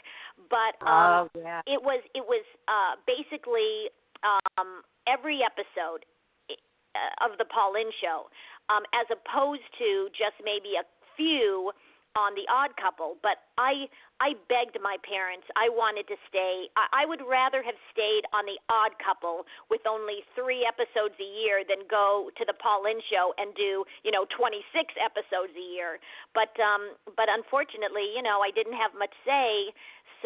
But 0.51 0.79
um 0.87 1.27
oh 1.35 1.41
yeah. 1.43 1.63
it 1.67 1.83
was 1.83 2.03
it 2.15 2.23
was 2.23 2.47
uh 2.71 2.99
basically 3.07 3.91
um 4.23 4.87
every 5.07 5.43
episode 5.43 6.07
uh, 6.51 7.27
of 7.27 7.39
the 7.39 7.47
Paul 7.47 7.75
Lynde 7.75 7.95
show 7.99 8.31
um 8.71 8.87
as 8.95 9.11
opposed 9.11 9.67
to 9.79 10.07
just 10.15 10.39
maybe 10.43 10.79
a 10.79 10.87
few 11.19 11.75
on 12.19 12.35
the 12.35 12.43
odd 12.51 12.75
couple 12.75 13.15
but 13.23 13.47
i 13.63 13.87
i 14.19 14.35
begged 14.51 14.75
my 14.83 14.99
parents. 15.07 15.47
I 15.55 15.71
wanted 15.71 16.11
to 16.11 16.19
stay. 16.27 16.67
I, 16.75 17.07
I 17.07 17.07
would 17.07 17.23
rather 17.23 17.63
have 17.63 17.79
stayed 17.95 18.27
on 18.35 18.43
the 18.51 18.59
odd 18.67 18.99
couple 18.99 19.47
with 19.71 19.87
only 19.87 20.27
three 20.35 20.67
episodes 20.67 21.15
a 21.23 21.31
year 21.39 21.63
than 21.63 21.87
go 21.87 22.35
to 22.35 22.43
the 22.43 22.57
paul 22.59 22.83
lynde 22.83 23.07
show 23.07 23.31
and 23.39 23.55
do 23.55 23.87
you 24.03 24.11
know 24.11 24.27
26 24.35 24.67
episodes 24.99 25.55
a 25.55 25.67
year. 25.79 26.03
But 26.35 26.51
um 26.59 26.99
but 27.15 27.31
unfortunately 27.31 28.11
you 28.11 28.23
know 28.27 28.43
i 28.43 28.51
didn't 28.51 28.75
have 28.75 28.91
much 28.99 29.15
say. 29.23 29.71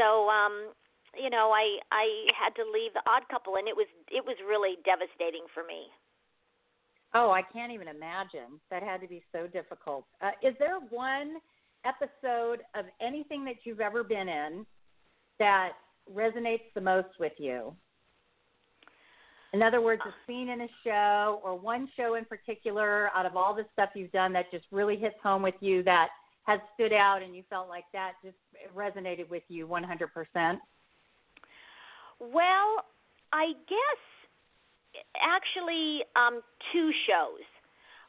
So 0.00 0.32
um 0.32 0.72
you 1.12 1.28
know 1.28 1.52
i 1.52 1.76
i 1.92 2.32
had 2.32 2.56
to 2.56 2.64
leave 2.64 2.96
the 2.96 3.04
odd 3.04 3.28
couple 3.28 3.60
and 3.60 3.68
it 3.68 3.76
was 3.76 3.90
it 4.08 4.24
was 4.24 4.40
really 4.40 4.80
devastating 4.88 5.44
for 5.52 5.60
me. 5.68 5.92
Oh, 7.14 7.30
I 7.30 7.42
can't 7.42 7.72
even 7.72 7.88
imagine. 7.88 8.56
That 8.70 8.82
had 8.82 9.00
to 9.02 9.08
be 9.08 9.22
so 9.32 9.46
difficult. 9.46 10.06
Uh, 10.22 10.30
is 10.42 10.54
there 10.58 10.80
one 10.88 11.36
episode 11.84 12.60
of 12.74 12.86
anything 13.00 13.44
that 13.44 13.56
you've 13.64 13.80
ever 13.80 14.04
been 14.04 14.28
in 14.28 14.66
that 15.38 15.72
resonates 16.12 16.72
the 16.74 16.80
most 16.80 17.08
with 17.18 17.32
you? 17.38 17.74
In 19.52 19.62
other 19.62 19.82
words, 19.82 20.00
a 20.06 20.14
scene 20.26 20.48
in 20.48 20.62
a 20.62 20.68
show 20.82 21.40
or 21.44 21.58
one 21.58 21.88
show 21.96 22.14
in 22.14 22.24
particular 22.24 23.10
out 23.14 23.26
of 23.26 23.36
all 23.36 23.54
the 23.54 23.66
stuff 23.74 23.90
you've 23.94 24.12
done 24.12 24.32
that 24.32 24.50
just 24.50 24.64
really 24.70 24.96
hits 24.96 25.16
home 25.22 25.42
with 25.42 25.54
you 25.60 25.82
that 25.82 26.08
has 26.44 26.58
stood 26.74 26.92
out 26.92 27.22
and 27.22 27.36
you 27.36 27.42
felt 27.50 27.68
like 27.68 27.84
that 27.92 28.12
just 28.24 28.36
resonated 28.74 29.28
with 29.28 29.42
you 29.48 29.66
100%? 29.66 30.58
Well, 32.18 32.84
I 33.32 33.52
guess 33.68 34.00
actually 35.20 36.00
um 36.16 36.40
two 36.72 36.90
shows. 37.06 37.44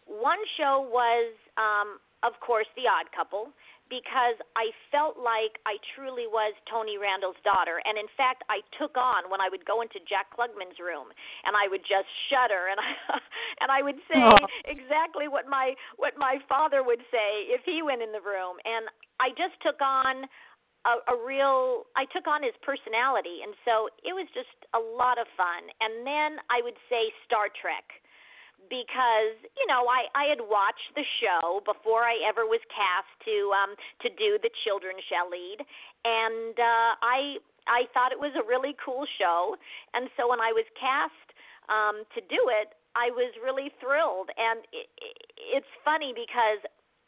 One 0.06 0.38
show 0.58 0.88
was 0.90 1.34
um 1.58 2.00
of 2.24 2.34
course 2.40 2.68
The 2.76 2.88
Odd 2.88 3.12
Couple 3.16 3.52
because 3.92 4.40
I 4.56 4.72
felt 4.90 5.20
like 5.20 5.60
I 5.68 5.78
truly 5.94 6.26
was 6.26 6.56
Tony 6.72 6.98
Randall's 6.98 7.38
daughter 7.44 7.84
and 7.86 8.00
in 8.00 8.08
fact 8.16 8.42
I 8.50 8.64
took 8.80 8.96
on 8.98 9.28
when 9.30 9.44
I 9.44 9.52
would 9.52 9.68
go 9.68 9.84
into 9.84 10.00
Jack 10.08 10.32
Klugman's 10.34 10.80
room 10.80 11.12
and 11.46 11.54
I 11.54 11.68
would 11.70 11.84
just 11.84 12.08
shudder 12.32 12.72
and 12.72 12.80
I 12.80 12.92
and 13.62 13.70
I 13.70 13.84
would 13.84 14.00
say 14.10 14.18
Oh. 14.18 14.48
exactly 14.66 15.28
what 15.28 15.46
my 15.52 15.76
what 16.00 16.16
my 16.18 16.40
father 16.48 16.82
would 16.82 17.04
say 17.12 17.52
if 17.52 17.62
he 17.68 17.84
went 17.84 18.02
in 18.02 18.12
the 18.16 18.24
room 18.24 18.58
and 18.66 18.88
I 19.20 19.30
just 19.36 19.60
took 19.62 19.78
on 19.84 20.26
a, 20.88 20.94
a 21.14 21.16
real 21.20 21.86
I 22.00 22.08
took 22.10 22.26
on 22.26 22.42
his 22.42 22.56
personality 22.64 23.44
and 23.44 23.54
so 23.68 23.92
it 24.02 24.16
was 24.16 24.28
just 24.34 24.52
a 24.74 24.80
lot 24.82 25.20
of 25.20 25.28
fun. 25.38 25.70
And 25.84 26.08
then 26.08 26.40
I 26.50 26.64
would 26.64 26.80
say 26.90 27.12
Star 27.28 27.52
Trek 27.52 27.86
because 28.70 29.36
you 29.58 29.68
know 29.68 29.88
I 29.88 30.08
I 30.16 30.26
had 30.30 30.42
watched 30.42 30.92
the 30.96 31.06
show 31.20 31.62
before 31.66 32.04
I 32.04 32.20
ever 32.28 32.46
was 32.46 32.62
cast 32.72 33.10
to 33.26 33.36
um 33.52 33.72
to 34.04 34.10
do 34.14 34.38
the 34.42 34.52
children 34.64 34.96
shall 35.08 35.28
lead. 35.30 35.60
And 36.06 36.56
uh 36.58 36.92
I 37.02 37.38
I 37.68 37.88
thought 37.94 38.12
it 38.12 38.20
was 38.20 38.36
a 38.36 38.46
really 38.46 38.76
cool 38.84 39.08
show. 39.20 39.56
And 39.94 40.10
so 40.16 40.30
when 40.30 40.40
I 40.40 40.52
was 40.52 40.66
cast 40.80 41.28
um 41.70 42.04
to 42.16 42.22
do 42.28 42.42
it 42.52 42.76
I 42.96 43.10
was 43.10 43.34
really 43.42 43.74
thrilled. 43.82 44.30
And 44.38 44.62
it, 44.70 44.88
it's 45.38 45.74
funny 45.84 46.14
because 46.14 46.62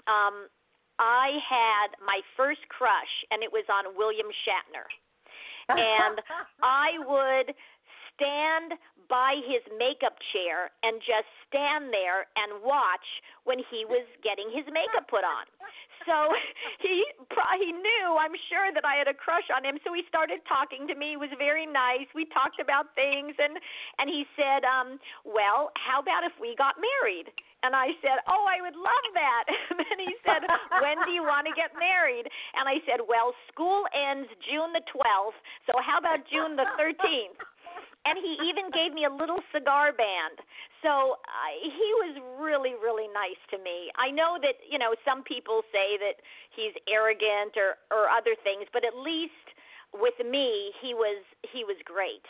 um 0.07 0.49
I 0.99 1.39
had 1.43 1.99
my 1.99 2.23
first 2.37 2.63
crush 2.71 3.13
and 3.31 3.43
it 3.43 3.51
was 3.51 3.67
on 3.67 3.95
William 3.97 4.27
Shatner. 4.43 4.87
And 5.67 6.21
I 6.61 7.01
would 7.09 7.55
stand 8.15 8.79
by 9.05 9.37
his 9.45 9.61
makeup 9.77 10.17
chair 10.33 10.73
and 10.81 10.97
just 11.05 11.29
stand 11.45 11.93
there 11.93 12.25
and 12.35 12.63
watch 12.65 13.05
when 13.45 13.61
he 13.69 13.85
was 13.85 14.05
getting 14.25 14.49
his 14.49 14.65
makeup 14.73 15.05
put 15.05 15.21
on. 15.21 15.45
So 16.09 16.33
he 16.85 17.05
he 17.61 17.69
knew, 17.71 18.07
I'm 18.17 18.33
sure 18.49 18.73
that 18.73 18.85
I 18.85 18.97
had 18.97 19.07
a 19.07 19.13
crush 19.13 19.45
on 19.53 19.61
him. 19.61 19.77
So 19.85 19.93
he 19.93 20.01
started 20.09 20.41
talking 20.49 20.89
to 20.89 20.95
me. 20.95 21.17
He 21.17 21.19
was 21.21 21.33
very 21.37 21.65
nice. 21.69 22.09
We 22.13 22.25
talked 22.33 22.57
about 22.57 22.93
things 22.97 23.37
and 23.37 23.57
and 24.01 24.09
he 24.09 24.25
said, 24.33 24.65
um, 24.65 24.97
"Well, 25.23 25.69
how 25.77 26.01
about 26.01 26.25
if 26.25 26.33
we 26.41 26.57
got 26.57 26.81
married?" 26.81 27.29
And 27.61 27.73
I 27.73 27.93
said, 28.01 28.21
"Oh, 28.29 28.45
I 28.45 28.61
would 28.61 28.77
love 28.77 29.07
that." 29.13 29.45
And 29.75 29.81
then 29.81 29.99
he 29.99 30.13
said, 30.25 30.41
"When 30.83 30.97
do 31.05 31.11
you 31.11 31.25
want 31.25 31.45
to 31.49 31.53
get 31.53 31.73
married?" 31.77 32.25
And 32.57 32.65
I 32.65 32.81
said, 32.85 33.05
"Well, 33.05 33.33
school 33.49 33.85
ends 33.93 34.29
June 34.45 34.73
the 34.73 34.85
12th, 34.89 35.37
so 35.65 35.77
how 35.81 35.97
about 35.97 36.25
June 36.29 36.55
the 36.55 36.69
13th?" 36.77 37.41
And 38.05 38.21
he 38.21 38.37
even 38.45 38.69
gave 38.69 38.93
me 38.93 39.05
a 39.05 39.13
little 39.13 39.41
cigar 39.49 39.91
band. 39.91 40.37
So 40.85 41.17
uh, 41.25 41.51
he 41.65 41.89
was 42.05 42.13
really, 42.37 42.77
really 42.77 43.09
nice 43.09 43.41
to 43.49 43.57
me. 43.57 43.89
I 43.97 44.13
know 44.13 44.37
that 44.41 44.61
you 44.69 44.77
know 44.77 44.93
some 45.01 45.23
people 45.23 45.61
say 45.73 45.97
that 45.97 46.21
he's 46.53 46.73
arrogant 46.85 47.57
or 47.57 47.81
or 47.89 48.09
other 48.09 48.37
things, 48.45 48.69
but 48.71 48.85
at 48.85 48.93
least 48.93 49.45
with 49.93 50.15
me, 50.21 50.71
he 50.81 50.93
was 50.93 51.23
he 51.51 51.63
was 51.63 51.77
great. 51.85 52.25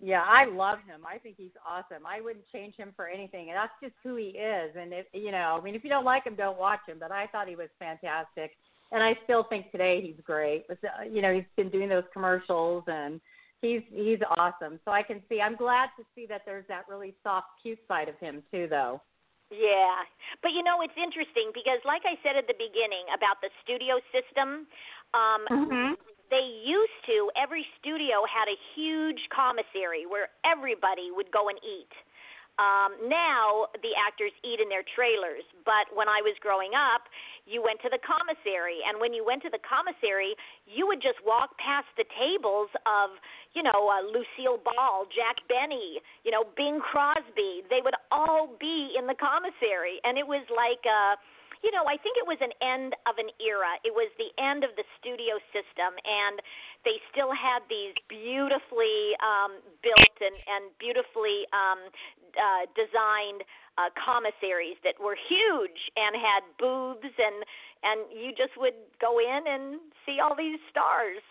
Yeah, 0.00 0.22
I 0.24 0.44
love 0.44 0.78
him. 0.86 1.00
I 1.04 1.18
think 1.18 1.34
he's 1.36 1.56
awesome. 1.66 2.06
I 2.06 2.20
wouldn't 2.20 2.44
change 2.52 2.76
him 2.76 2.92
for 2.94 3.08
anything, 3.08 3.48
and 3.50 3.56
that's 3.56 3.72
just 3.82 3.94
who 4.04 4.14
he 4.14 4.28
is. 4.28 4.70
And 4.78 4.92
if 4.92 5.06
you 5.12 5.32
know, 5.32 5.58
I 5.58 5.64
mean, 5.64 5.74
if 5.74 5.82
you 5.82 5.90
don't 5.90 6.04
like 6.04 6.24
him, 6.24 6.36
don't 6.36 6.58
watch 6.58 6.80
him. 6.86 6.98
But 7.00 7.10
I 7.10 7.26
thought 7.26 7.48
he 7.48 7.56
was 7.56 7.68
fantastic, 7.78 8.52
and 8.92 9.02
I 9.02 9.18
still 9.24 9.44
think 9.44 9.72
today 9.72 10.00
he's 10.00 10.24
great. 10.24 10.64
With 10.68 10.78
uh, 10.84 11.02
you 11.02 11.20
know, 11.20 11.34
he's 11.34 11.44
been 11.56 11.70
doing 11.70 11.88
those 11.88 12.04
commercials, 12.12 12.84
and 12.86 13.20
he's 13.62 13.82
he's 13.92 14.20
awesome. 14.36 14.80
So 14.84 14.90
I 14.92 15.02
can 15.02 15.22
see. 15.28 15.40
I'm 15.40 15.56
glad 15.56 15.88
to 15.98 16.04
see 16.14 16.26
that 16.26 16.42
there's 16.46 16.66
that 16.68 16.84
really 16.88 17.14
soft, 17.22 17.48
cute 17.62 17.78
side 17.88 18.08
of 18.08 18.18
him 18.18 18.42
too, 18.50 18.66
though. 18.68 19.00
Yeah. 19.50 20.04
But 20.42 20.52
you 20.52 20.62
know, 20.62 20.82
it's 20.84 20.96
interesting 20.96 21.50
because 21.54 21.80
like 21.84 22.02
I 22.04 22.20
said 22.22 22.36
at 22.36 22.46
the 22.46 22.58
beginning 22.58 23.08
about 23.16 23.40
the 23.40 23.48
studio 23.64 23.96
system, 24.12 24.68
um 25.16 25.42
Mm-hmm. 25.48 25.94
they 26.28 26.44
used 26.60 27.00
to 27.08 27.32
every 27.40 27.64
studio 27.80 28.20
had 28.28 28.48
a 28.52 28.58
huge 28.76 29.20
commissary 29.32 30.04
where 30.04 30.28
everybody 30.44 31.08
would 31.08 31.32
go 31.32 31.48
and 31.48 31.56
eat. 31.64 31.88
Um, 32.58 32.98
now 33.06 33.70
the 33.86 33.94
actors 33.94 34.34
eat 34.42 34.58
in 34.58 34.66
their 34.68 34.82
trailers, 34.82 35.46
but 35.62 35.86
when 35.94 36.10
I 36.10 36.18
was 36.26 36.34
growing 36.42 36.74
up, 36.74 37.06
you 37.46 37.62
went 37.62 37.80
to 37.86 37.88
the 37.88 38.02
commissary, 38.02 38.82
and 38.82 39.00
when 39.00 39.14
you 39.14 39.24
went 39.24 39.46
to 39.46 39.50
the 39.50 39.62
commissary, 39.62 40.34
you 40.66 40.84
would 40.90 41.00
just 41.00 41.22
walk 41.24 41.54
past 41.56 41.88
the 41.96 42.04
tables 42.18 42.68
of, 42.84 43.16
you 43.54 43.62
know, 43.62 43.88
uh, 43.88 44.02
Lucille 44.04 44.58
Ball, 44.60 45.06
Jack 45.14 45.40
Benny, 45.46 46.02
you 46.26 46.34
know, 46.34 46.44
Bing 46.58 46.82
Crosby. 46.82 47.64
They 47.70 47.80
would 47.80 47.96
all 48.10 48.52
be 48.58 48.92
in 48.98 49.06
the 49.06 49.16
commissary, 49.16 50.02
and 50.04 50.18
it 50.18 50.26
was 50.26 50.44
like. 50.50 50.82
Uh, 50.84 51.16
you 51.62 51.74
know, 51.74 51.82
I 51.90 51.98
think 51.98 52.14
it 52.14 52.26
was 52.26 52.38
an 52.38 52.54
end 52.62 52.94
of 53.10 53.18
an 53.18 53.34
era. 53.42 53.82
It 53.82 53.90
was 53.90 54.06
the 54.14 54.30
end 54.38 54.62
of 54.62 54.70
the 54.78 54.86
studio 55.02 55.42
system, 55.50 55.90
and 56.06 56.38
they 56.86 57.02
still 57.10 57.34
had 57.34 57.66
these 57.66 57.98
beautifully 58.06 59.18
um, 59.18 59.58
built 59.82 60.16
and, 60.22 60.38
and 60.38 60.70
beautifully 60.78 61.50
um, 61.50 61.90
uh, 62.36 62.66
designed 62.76 63.42
uh, 63.78 63.88
commissaries 63.94 64.76
that 64.84 64.98
were 65.00 65.16
huge 65.16 65.80
and 65.96 66.12
had 66.18 66.42
booths, 66.58 67.14
and 67.16 67.38
and 67.82 67.98
you 68.10 68.30
just 68.34 68.58
would 68.58 68.74
go 69.00 69.18
in 69.18 69.46
and 69.46 69.80
see 70.04 70.18
all 70.18 70.34
these 70.34 70.58
stars. 70.70 71.22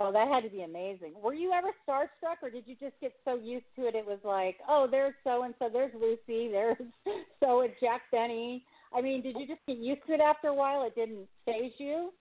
Oh, 0.00 0.10
that 0.12 0.28
had 0.28 0.44
to 0.44 0.48
be 0.48 0.62
amazing. 0.62 1.12
Were 1.22 1.34
you 1.34 1.52
ever 1.52 1.68
starstruck, 1.86 2.40
or 2.42 2.48
did 2.48 2.64
you 2.66 2.74
just 2.80 2.94
get 3.00 3.12
so 3.24 3.36
used 3.36 3.66
to 3.76 3.86
it? 3.86 3.94
It 3.94 4.06
was 4.06 4.18
like, 4.24 4.56
oh, 4.66 4.88
there's 4.90 5.12
so 5.24 5.42
and 5.42 5.54
so, 5.58 5.68
there's 5.70 5.92
Lucy, 5.94 6.50
there's 6.50 6.78
so 7.40 7.60
and 7.60 7.72
Jack 7.80 8.02
Benny. 8.10 8.64
I 8.94 9.02
mean, 9.02 9.22
did 9.22 9.36
you 9.38 9.46
just 9.46 9.60
get 9.66 9.76
used 9.76 10.00
to 10.06 10.14
it 10.14 10.20
after 10.20 10.48
a 10.48 10.54
while? 10.54 10.84
It 10.84 10.94
didn't 10.94 11.28
phase 11.44 11.72
you? 11.78 12.12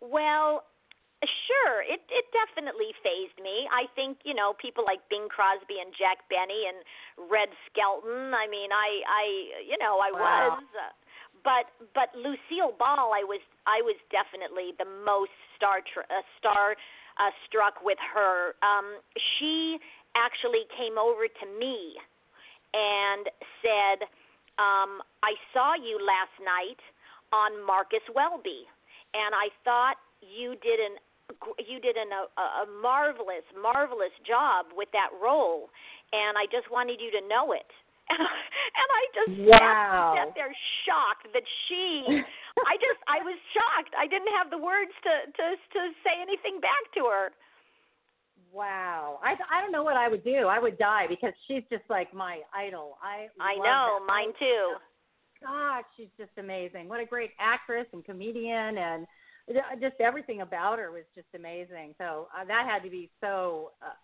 Well, 0.00 0.62
Sure, 1.26 1.82
it 1.82 1.98
it 2.14 2.30
definitely 2.30 2.94
phased 3.02 3.42
me. 3.42 3.66
I 3.74 3.90
think 3.98 4.22
you 4.22 4.38
know 4.38 4.54
people 4.54 4.86
like 4.86 5.02
Bing 5.10 5.26
Crosby 5.26 5.82
and 5.82 5.90
Jack 5.98 6.22
Benny 6.30 6.70
and 6.70 6.78
Red 7.26 7.50
Skelton. 7.66 8.30
I 8.30 8.46
mean, 8.46 8.70
I 8.70 9.02
I 9.02 9.24
you 9.66 9.74
know 9.82 9.98
I 9.98 10.14
wow. 10.14 10.22
was, 10.22 10.62
uh, 10.78 10.94
but 11.42 11.74
but 11.90 12.14
Lucille 12.14 12.70
Ball, 12.78 13.10
I 13.10 13.26
was 13.26 13.42
I 13.66 13.82
was 13.82 13.98
definitely 14.14 14.78
the 14.78 14.86
most 14.86 15.34
star 15.58 15.82
tr- 15.82 16.06
uh, 16.06 16.22
star 16.38 16.78
uh, 17.18 17.34
struck 17.50 17.82
with 17.82 17.98
her. 17.98 18.54
Um, 18.62 19.02
she 19.18 19.82
actually 20.14 20.70
came 20.78 21.02
over 21.02 21.26
to 21.26 21.46
me 21.58 21.98
and 22.78 23.26
said, 23.58 24.06
um, 24.62 25.02
"I 25.26 25.34
saw 25.50 25.74
you 25.74 25.98
last 25.98 26.38
night 26.38 26.78
on 27.34 27.58
Marcus 27.66 28.06
Welby." 28.14 28.70
And 29.16 29.34
I 29.34 29.48
thought 29.64 29.96
you 30.20 30.54
did 30.60 30.78
an 30.78 31.00
you 31.60 31.80
did 31.80 31.96
an, 31.96 32.08
a, 32.12 32.64
a 32.64 32.66
marvelous, 32.80 33.44
marvelous 33.52 34.14
job 34.24 34.72
with 34.72 34.88
that 34.92 35.12
role, 35.20 35.68
and 36.12 36.38
I 36.40 36.48
just 36.48 36.70
wanted 36.72 37.00
you 37.00 37.12
to 37.20 37.22
know 37.28 37.52
it. 37.52 37.68
And, 38.08 38.20
and 38.80 38.88
I 38.88 39.02
just 39.12 39.34
wow. 39.60 40.16
sat 40.16 40.32
there 40.34 40.52
shocked 40.88 41.28
that 41.36 41.44
she. 41.68 42.24
I 42.64 42.74
just 42.80 43.00
I 43.06 43.20
was 43.20 43.36
shocked. 43.52 43.92
I 43.94 44.08
didn't 44.08 44.32
have 44.34 44.50
the 44.50 44.58
words 44.58 44.92
to 45.04 45.14
to 45.28 45.46
to 45.54 45.80
say 46.00 46.16
anything 46.16 46.60
back 46.60 46.88
to 46.96 47.04
her. 47.06 47.30
Wow, 48.50 49.20
I 49.22 49.36
I 49.52 49.60
don't 49.60 49.72
know 49.72 49.84
what 49.84 49.96
I 49.96 50.08
would 50.08 50.24
do. 50.24 50.48
I 50.48 50.58
would 50.58 50.78
die 50.78 51.06
because 51.06 51.36
she's 51.46 51.62
just 51.70 51.84
like 51.90 52.14
my 52.14 52.40
idol. 52.56 52.96
I 53.04 53.28
I 53.36 53.54
know, 53.56 54.00
that. 54.00 54.06
mine 54.08 54.32
too. 54.40 54.74
Oh, 54.74 54.80
God, 55.44 55.84
she's 55.96 56.10
just 56.18 56.32
amazing. 56.38 56.88
What 56.88 57.00
a 57.00 57.06
great 57.06 57.30
actress 57.38 57.86
and 57.92 58.04
comedian 58.04 58.78
and 58.78 59.06
just 59.80 60.00
everything 60.00 60.40
about 60.40 60.78
her 60.78 60.90
was 60.92 61.04
just 61.14 61.28
amazing. 61.34 61.94
So 61.98 62.28
uh, 62.36 62.44
that 62.44 62.66
had 62.68 62.82
to 62.84 62.90
be 62.90 63.10
so 63.20 63.72
uh, 63.82 63.96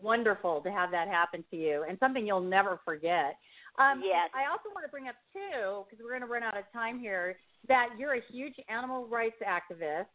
wonderful 0.00 0.60
to 0.62 0.70
have 0.70 0.90
that 0.90 1.08
happen 1.08 1.44
to 1.50 1.56
you, 1.56 1.84
and 1.88 1.98
something 1.98 2.26
you'll 2.26 2.40
never 2.40 2.80
forget. 2.84 3.36
Um, 3.78 4.02
yes. 4.04 4.28
I 4.34 4.50
also 4.50 4.68
want 4.74 4.84
to 4.84 4.90
bring 4.90 5.08
up 5.08 5.14
too, 5.32 5.84
because 5.84 6.02
we're 6.02 6.10
going 6.10 6.22
to 6.22 6.26
run 6.26 6.42
out 6.42 6.56
of 6.56 6.64
time 6.72 6.98
here, 6.98 7.36
that 7.68 7.88
you're 7.98 8.14
a 8.14 8.22
huge 8.30 8.54
animal 8.68 9.06
rights 9.06 9.36
activist, 9.46 10.06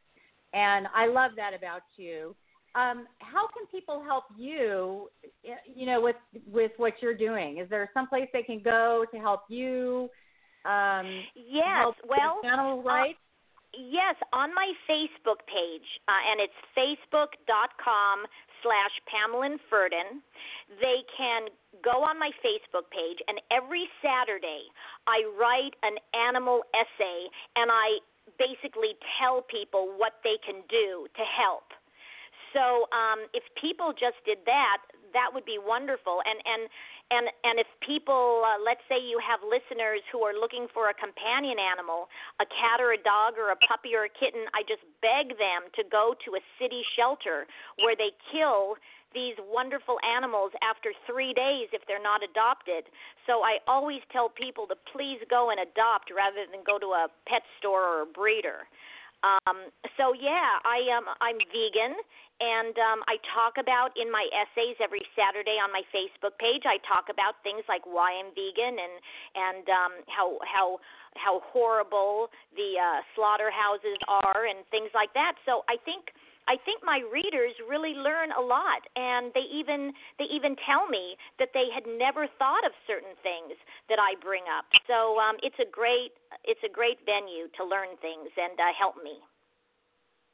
and 0.53 0.87
I 0.95 1.07
love 1.07 1.31
that 1.37 1.53
about 1.53 1.81
you. 1.95 2.35
Um, 2.75 3.07
how 3.19 3.47
can 3.47 3.65
people 3.71 4.03
help 4.03 4.25
you, 4.37 5.09
you 5.73 5.85
know, 5.85 6.01
with 6.01 6.17
with 6.45 6.71
what 6.77 6.93
you're 7.01 7.15
doing? 7.17 7.57
Is 7.57 7.69
there 7.69 7.89
some 7.93 8.07
place 8.07 8.27
they 8.33 8.43
can 8.43 8.61
go 8.61 9.05
to 9.11 9.17
help 9.17 9.41
you? 9.49 10.09
Um, 10.65 11.23
yes. 11.33 11.63
Help 11.79 11.95
well, 12.07 12.41
animal 12.43 12.83
rights. 12.83 13.17
Yes, 13.77 14.17
on 14.33 14.49
my 14.57 14.73
Facebook 14.89 15.45
page, 15.45 15.85
uh, 16.09 16.17
and 16.33 16.41
it's 16.41 16.57
facebook.com 16.73 18.25
slash 18.65 18.93
Pamelyn 19.05 19.61
Ferdin. 19.69 20.25
They 20.81 21.05
can 21.13 21.53
go 21.85 22.01
on 22.01 22.17
my 22.17 22.31
Facebook 22.41 22.89
page, 22.89 23.21
and 23.29 23.37
every 23.53 23.85
Saturday 24.01 24.65
I 25.05 25.21
write 25.37 25.77
an 25.85 26.01
animal 26.17 26.65
essay, 26.73 27.29
and 27.55 27.69
I 27.69 28.01
basically 28.41 28.97
tell 29.21 29.45
people 29.45 29.93
what 29.93 30.25
they 30.25 30.41
can 30.41 30.65
do 30.69 31.05
to 31.13 31.23
help. 31.37 31.69
So 32.57 32.89
um, 32.89 33.29
if 33.37 33.45
people 33.61 33.93
just 33.93 34.17
did 34.25 34.41
that, 34.49 34.81
that 35.13 35.29
would 35.33 35.45
be 35.45 35.61
wonderful. 35.61 36.25
And 36.25 36.39
and 36.41 36.69
and 37.11 37.27
and 37.43 37.59
if 37.59 37.67
people 37.79 38.43
uh, 38.43 38.59
let's 38.59 38.83
say 38.87 38.99
you 38.99 39.19
have 39.23 39.39
listeners 39.43 40.03
who 40.11 40.21
are 40.23 40.35
looking 40.35 40.67
for 40.73 40.89
a 40.89 40.95
companion 40.95 41.57
animal 41.59 42.11
a 42.39 42.47
cat 42.47 42.79
or 42.79 42.91
a 42.91 43.01
dog 43.01 43.39
or 43.39 43.51
a 43.51 43.59
puppy 43.67 43.95
or 43.95 44.05
a 44.05 44.11
kitten 44.11 44.43
i 44.53 44.61
just 44.67 44.83
beg 44.99 45.35
them 45.39 45.67
to 45.75 45.83
go 45.87 46.15
to 46.23 46.35
a 46.35 46.41
city 46.59 46.83
shelter 46.95 47.47
where 47.79 47.95
they 47.95 48.11
kill 48.31 48.75
these 49.13 49.35
wonderful 49.39 49.97
animals 50.03 50.51
after 50.61 50.91
three 51.07 51.33
days 51.33 51.71
if 51.71 51.81
they're 51.87 52.01
not 52.01 52.21
adopted. 52.23 52.85
So 53.25 53.39
I 53.39 53.63
always 53.67 54.03
tell 54.11 54.29
people 54.29 54.67
to 54.67 54.75
please 54.91 55.19
go 55.29 55.49
and 55.49 55.59
adopt 55.63 56.11
rather 56.11 56.43
than 56.45 56.61
go 56.67 56.77
to 56.77 56.91
a 56.91 57.07
pet 57.25 57.43
store 57.59 57.81
or 57.81 58.01
a 58.03 58.05
breeder. 58.05 58.67
Um, 59.23 59.73
so 59.97 60.13
yeah, 60.13 60.61
I 60.61 60.85
am. 60.93 61.09
I'm 61.21 61.41
vegan, 61.49 61.97
and 62.37 62.75
um, 62.77 62.99
I 63.09 63.17
talk 63.33 63.57
about 63.57 63.97
in 63.97 64.11
my 64.11 64.29
essays 64.29 64.77
every 64.77 65.01
Saturday 65.17 65.57
on 65.57 65.73
my 65.73 65.81
Facebook 65.89 66.37
page. 66.37 66.69
I 66.69 66.77
talk 66.85 67.09
about 67.09 67.41
things 67.41 67.65
like 67.65 67.81
why 67.89 68.13
I'm 68.13 68.29
vegan 68.37 68.77
and 68.77 68.95
and 69.33 69.65
um, 69.69 69.93
how 70.05 70.37
how 70.45 70.77
how 71.17 71.41
horrible 71.49 72.29
the 72.53 72.77
uh, 72.77 73.01
slaughterhouses 73.17 73.97
are 74.05 74.45
and 74.45 74.61
things 74.69 74.93
like 74.93 75.13
that. 75.17 75.33
So 75.49 75.65
I 75.65 75.81
think 75.81 76.13
I 76.47 76.55
think 76.63 76.79
my 76.83 77.03
readers 77.11 77.53
really 77.67 77.93
learn 77.93 78.31
a 78.31 78.41
lot, 78.41 78.81
and 78.95 79.31
they 79.35 79.45
even 79.51 79.91
they 80.17 80.25
even 80.31 80.55
tell 80.63 80.87
me 80.87 81.15
that 81.39 81.51
they 81.53 81.67
had 81.73 81.83
never 81.85 82.27
thought 82.39 82.63
of 82.65 82.71
certain 82.87 83.15
things 83.21 83.55
that 83.91 83.99
I 83.99 84.15
bring 84.23 84.47
up. 84.47 84.65
So 84.87 85.19
um, 85.19 85.35
it's 85.43 85.59
a 85.59 85.69
great 85.69 86.15
it's 86.43 86.63
a 86.63 86.71
great 86.71 87.03
venue 87.03 87.51
to 87.59 87.63
learn 87.67 87.99
things 87.99 88.31
and 88.35 88.55
uh, 88.59 88.71
help 88.79 88.95
me. 89.03 89.19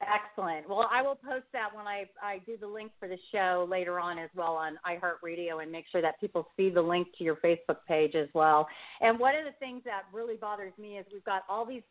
Excellent. 0.02 0.68
Well, 0.68 0.88
I 0.90 1.02
will 1.02 1.14
post 1.14 1.46
that 1.52 1.74
when 1.74 1.86
I, 1.86 2.04
I 2.22 2.38
do 2.44 2.56
the 2.58 2.66
link 2.66 2.92
for 2.98 3.08
the 3.08 3.16
show 3.32 3.66
later 3.70 3.98
on 4.00 4.18
as 4.18 4.28
well 4.34 4.54
on 4.54 4.76
iHeartRadio 4.86 5.62
and 5.62 5.70
make 5.70 5.86
sure 5.90 6.02
that 6.02 6.20
people 6.20 6.48
see 6.56 6.68
the 6.68 6.82
link 6.82 7.08
to 7.18 7.24
your 7.24 7.36
Facebook 7.36 7.78
page 7.88 8.14
as 8.14 8.28
well. 8.34 8.66
And 9.00 9.18
one 9.18 9.34
of 9.34 9.44
the 9.44 9.56
things 9.60 9.82
that 9.84 10.02
really 10.12 10.36
bothers 10.36 10.72
me 10.78 10.98
is 10.98 11.06
we've 11.12 11.24
got 11.24 11.42
all 11.48 11.64
these 11.64 11.82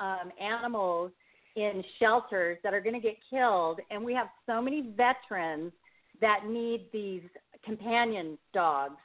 um, 0.00 0.30
animals 0.40 1.12
in 1.56 1.82
shelters 1.98 2.58
that 2.62 2.74
are 2.74 2.80
going 2.80 2.94
to 2.94 3.00
get 3.00 3.16
killed, 3.30 3.80
and 3.90 4.04
we 4.04 4.14
have 4.14 4.28
so 4.46 4.60
many 4.62 4.92
veterans 4.96 5.72
that 6.20 6.46
need 6.46 6.86
these 6.92 7.22
companion 7.64 8.38
dogs. 8.54 8.96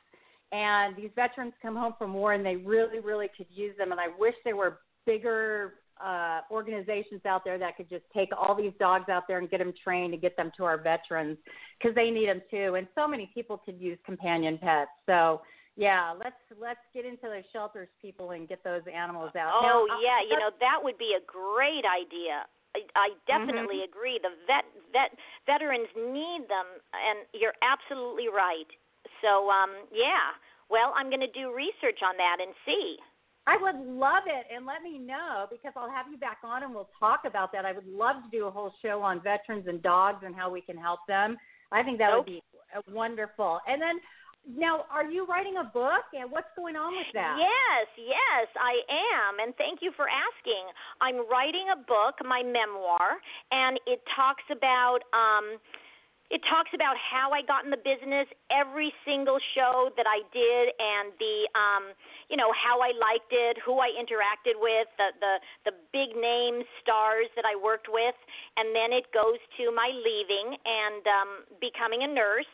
And 0.51 0.95
these 0.97 1.11
veterans 1.15 1.53
come 1.61 1.75
home 1.75 1.95
from 1.97 2.13
war 2.13 2.33
and 2.33 2.45
they 2.45 2.57
really, 2.57 2.99
really 2.99 3.29
could 3.35 3.47
use 3.49 3.75
them. 3.77 3.91
And 3.91 4.01
I 4.01 4.07
wish 4.19 4.35
there 4.43 4.57
were 4.57 4.79
bigger 5.05 5.75
uh, 6.03 6.41
organizations 6.51 7.21
out 7.25 7.43
there 7.45 7.57
that 7.57 7.77
could 7.77 7.89
just 7.89 8.03
take 8.13 8.29
all 8.37 8.55
these 8.55 8.73
dogs 8.79 9.07
out 9.09 9.23
there 9.27 9.37
and 9.37 9.49
get 9.49 9.59
them 9.59 9.73
trained 9.83 10.13
and 10.13 10.21
get 10.21 10.35
them 10.35 10.51
to 10.57 10.65
our 10.65 10.77
veterans 10.77 11.37
because 11.79 11.95
they 11.95 12.09
need 12.09 12.27
them 12.27 12.41
too. 12.49 12.75
And 12.75 12.87
so 12.95 13.07
many 13.07 13.29
people 13.33 13.61
could 13.63 13.79
use 13.79 13.97
companion 14.05 14.57
pets. 14.61 14.89
So 15.05 15.41
yeah, 15.77 16.13
let's 16.17 16.39
let's 16.59 16.83
get 16.93 17.05
into 17.05 17.31
the 17.31 17.43
shelters, 17.53 17.87
people, 18.01 18.31
and 18.31 18.47
get 18.47 18.63
those 18.63 18.83
animals 18.91 19.31
out. 19.39 19.63
Oh 19.63 19.87
now, 19.87 19.99
yeah, 20.03 20.19
you 20.19 20.35
know 20.35 20.51
that 20.59 20.79
would 20.83 20.97
be 20.97 21.15
a 21.15 21.23
great 21.23 21.87
idea. 21.87 22.43
I, 22.75 22.83
I 22.95 23.07
definitely 23.27 23.83
mm-hmm. 23.83 23.91
agree. 23.91 24.19
The 24.19 24.35
vet 24.47 24.67
vet 24.91 25.15
veterans 25.47 25.87
need 25.95 26.47
them, 26.51 26.67
and 26.91 27.23
you're 27.31 27.55
absolutely 27.63 28.27
right. 28.27 28.67
So 29.23 29.47
um, 29.47 29.87
yeah, 29.95 30.35
well, 30.69 30.91
I'm 30.95 31.07
going 31.07 31.23
to 31.23 31.31
do 31.31 31.55
research 31.55 32.03
on 32.03 32.15
that 32.19 32.37
and 32.43 32.51
see. 32.65 32.97
I 33.47 33.57
would 33.57 33.75
love 33.75 34.23
it, 34.27 34.45
and 34.53 34.65
let 34.65 34.83
me 34.83 34.99
know 34.99 35.47
because 35.49 35.73
I'll 35.75 35.89
have 35.89 36.05
you 36.11 36.17
back 36.17 36.39
on 36.43 36.63
and 36.63 36.75
we'll 36.75 36.91
talk 36.99 37.21
about 37.25 37.51
that. 37.53 37.65
I 37.65 37.71
would 37.71 37.87
love 37.87 38.17
to 38.23 38.29
do 38.29 38.45
a 38.45 38.51
whole 38.51 38.71
show 38.83 39.01
on 39.01 39.21
veterans 39.23 39.65
and 39.67 39.81
dogs 39.81 40.23
and 40.23 40.35
how 40.35 40.51
we 40.51 40.61
can 40.61 40.77
help 40.77 40.99
them. 41.07 41.37
I 41.71 41.81
think 41.81 41.97
that 41.97 42.11
nope. 42.11 42.27
would 42.27 42.31
be 42.31 42.43
wonderful. 42.93 43.59
And 43.67 43.81
then 43.81 43.99
now, 44.49 44.89
are 44.89 45.05
you 45.05 45.25
writing 45.29 45.57
a 45.61 45.63
book, 45.69 46.09
and 46.17 46.31
what's 46.31 46.49
going 46.57 46.75
on 46.75 46.97
with 46.97 47.13
that? 47.13 47.37
Yes, 47.37 47.87
yes, 47.97 48.47
I 48.57 48.81
am, 48.89 49.37
and 49.37 49.53
thank 49.55 49.85
you 49.85 49.93
for 49.93 50.09
asking. 50.09 50.65
I'm 50.97 51.29
writing 51.29 51.69
a 51.69 51.77
book, 51.77 52.17
my 52.25 52.41
memoir, 52.41 53.21
and 53.51 53.79
it 53.85 54.01
talks 54.17 54.43
about. 54.49 55.05
Um, 55.13 55.61
it 56.31 56.39
talks 56.47 56.71
about 56.71 56.95
how 56.95 57.35
I 57.35 57.43
got 57.43 57.67
in 57.67 57.71
the 57.75 57.83
business, 57.83 58.23
every 58.47 58.95
single 59.03 59.35
show 59.51 59.91
that 59.99 60.07
I 60.07 60.23
did, 60.31 60.71
and 60.79 61.11
the, 61.19 61.35
um, 61.59 61.83
you 62.31 62.39
know, 62.39 62.55
how 62.55 62.79
I 62.79 62.95
liked 62.95 63.35
it, 63.35 63.59
who 63.59 63.83
I 63.83 63.91
interacted 63.99 64.55
with, 64.55 64.87
the 64.95 65.11
the 65.19 65.33
the 65.67 65.73
big 65.91 66.15
name 66.15 66.63
stars 66.79 67.27
that 67.35 67.43
I 67.43 67.59
worked 67.59 67.91
with, 67.91 68.15
and 68.55 68.71
then 68.71 68.95
it 68.95 69.11
goes 69.11 69.43
to 69.59 69.75
my 69.75 69.91
leaving 69.91 70.55
and 70.63 71.03
um, 71.03 71.31
becoming 71.59 72.07
a 72.07 72.09
nurse 72.09 72.47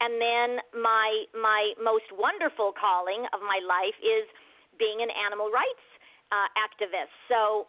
and 0.00 0.20
then 0.20 0.48
my 0.76 1.08
my 1.36 1.72
most 1.76 2.08
wonderful 2.12 2.72
calling 2.72 3.24
of 3.32 3.40
my 3.44 3.60
life 3.64 3.96
is 4.00 4.24
being 4.80 5.04
an 5.04 5.12
animal 5.12 5.52
rights 5.52 5.86
uh, 6.32 6.48
activist. 6.56 7.12
So 7.28 7.68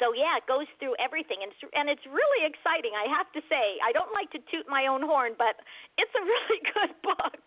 so 0.00 0.12
yeah, 0.16 0.40
it 0.40 0.46
goes 0.48 0.66
through 0.80 0.96
everything, 0.96 1.44
and 1.44 1.52
it's, 1.52 1.62
and 1.76 1.86
it's 1.88 2.04
really 2.08 2.42
exciting. 2.48 2.96
I 2.96 3.06
have 3.12 3.28
to 3.36 3.40
say, 3.46 3.76
I 3.84 3.92
don't 3.92 4.10
like 4.12 4.32
to 4.32 4.40
toot 4.48 4.64
my 4.68 4.88
own 4.88 5.04
horn, 5.04 5.36
but 5.36 5.60
it's 6.00 6.12
a 6.16 6.24
really 6.32 6.60
good 6.72 6.92
book. 7.04 7.42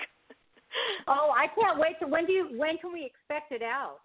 oh, 1.09 1.33
I 1.33 1.49
can't 1.57 1.81
wait 1.81 1.97
to 2.01 2.07
when 2.07 2.25
do 2.25 2.33
you 2.33 2.45
when 2.57 2.77
can 2.77 2.93
we 2.93 3.05
expect 3.05 3.51
it 3.51 3.65
out? 3.65 4.01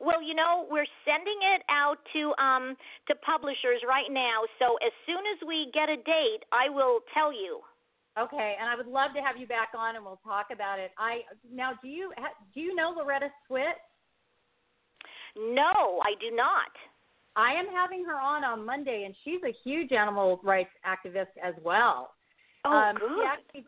Well, 0.00 0.20
you 0.22 0.34
know, 0.34 0.66
we're 0.70 0.88
sending 1.04 1.38
it 1.54 1.62
out 1.68 2.00
to 2.12 2.34
um 2.40 2.76
to 3.08 3.14
publishers 3.20 3.84
right 3.86 4.10
now. 4.10 4.44
So 4.58 4.76
as 4.84 4.92
soon 5.06 5.22
as 5.36 5.38
we 5.46 5.70
get 5.72 5.88
a 5.88 5.96
date, 5.96 6.42
I 6.52 6.68
will 6.68 7.00
tell 7.12 7.32
you. 7.32 7.60
Okay, 8.18 8.56
and 8.58 8.68
I 8.68 8.74
would 8.74 8.86
love 8.86 9.12
to 9.14 9.20
have 9.20 9.36
you 9.36 9.46
back 9.46 9.68
on, 9.76 9.94
and 9.94 10.04
we'll 10.04 10.20
talk 10.24 10.46
about 10.52 10.78
it. 10.78 10.90
I 10.98 11.20
now, 11.52 11.72
do 11.82 11.88
you 11.88 12.12
do 12.54 12.60
you 12.60 12.74
know 12.74 12.92
Loretta 12.96 13.28
Swit? 13.48 13.78
No, 15.36 16.00
I 16.02 16.14
do 16.20 16.34
not. 16.34 16.72
I 17.36 17.52
am 17.52 17.66
having 17.72 18.04
her 18.04 18.18
on 18.18 18.42
on 18.42 18.66
Monday, 18.66 19.04
and 19.06 19.14
she's 19.24 19.40
a 19.44 19.54
huge 19.62 19.92
animal 19.92 20.40
rights 20.42 20.70
activist 20.84 21.30
as 21.44 21.54
well. 21.62 22.10
Oh, 22.64 22.72
um, 22.72 22.96
good. 22.96 23.08
She, 23.08 23.24
actually, 23.24 23.66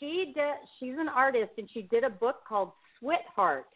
she 0.00 0.32
did. 0.34 0.54
She's 0.80 0.98
an 0.98 1.08
artist, 1.08 1.52
and 1.58 1.68
she 1.72 1.82
did 1.82 2.02
a 2.02 2.10
book 2.10 2.36
called 2.48 2.72
Sweetheart, 2.98 3.66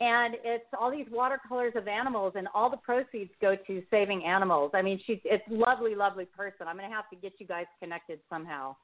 and 0.00 0.36
it's 0.44 0.64
all 0.80 0.90
these 0.90 1.06
watercolors 1.10 1.74
of 1.76 1.88
animals, 1.88 2.32
and 2.36 2.48
all 2.54 2.70
the 2.70 2.78
proceeds 2.78 3.30
go 3.42 3.54
to 3.66 3.82
saving 3.90 4.24
animals. 4.24 4.70
I 4.72 4.80
mean, 4.80 4.98
she's 5.06 5.18
it's 5.24 5.44
lovely, 5.50 5.94
lovely 5.94 6.24
person. 6.24 6.66
I'm 6.66 6.78
going 6.78 6.88
to 6.88 6.96
have 6.96 7.10
to 7.10 7.16
get 7.16 7.34
you 7.38 7.46
guys 7.46 7.66
connected 7.80 8.20
somehow. 8.30 8.74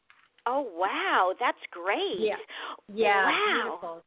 Oh 0.47 0.69
wow, 0.77 1.33
that's 1.41 1.63
great. 1.71 2.19
Yeah. 2.19 2.37
Yeah. 2.93 3.25
Wow. 3.25 4.03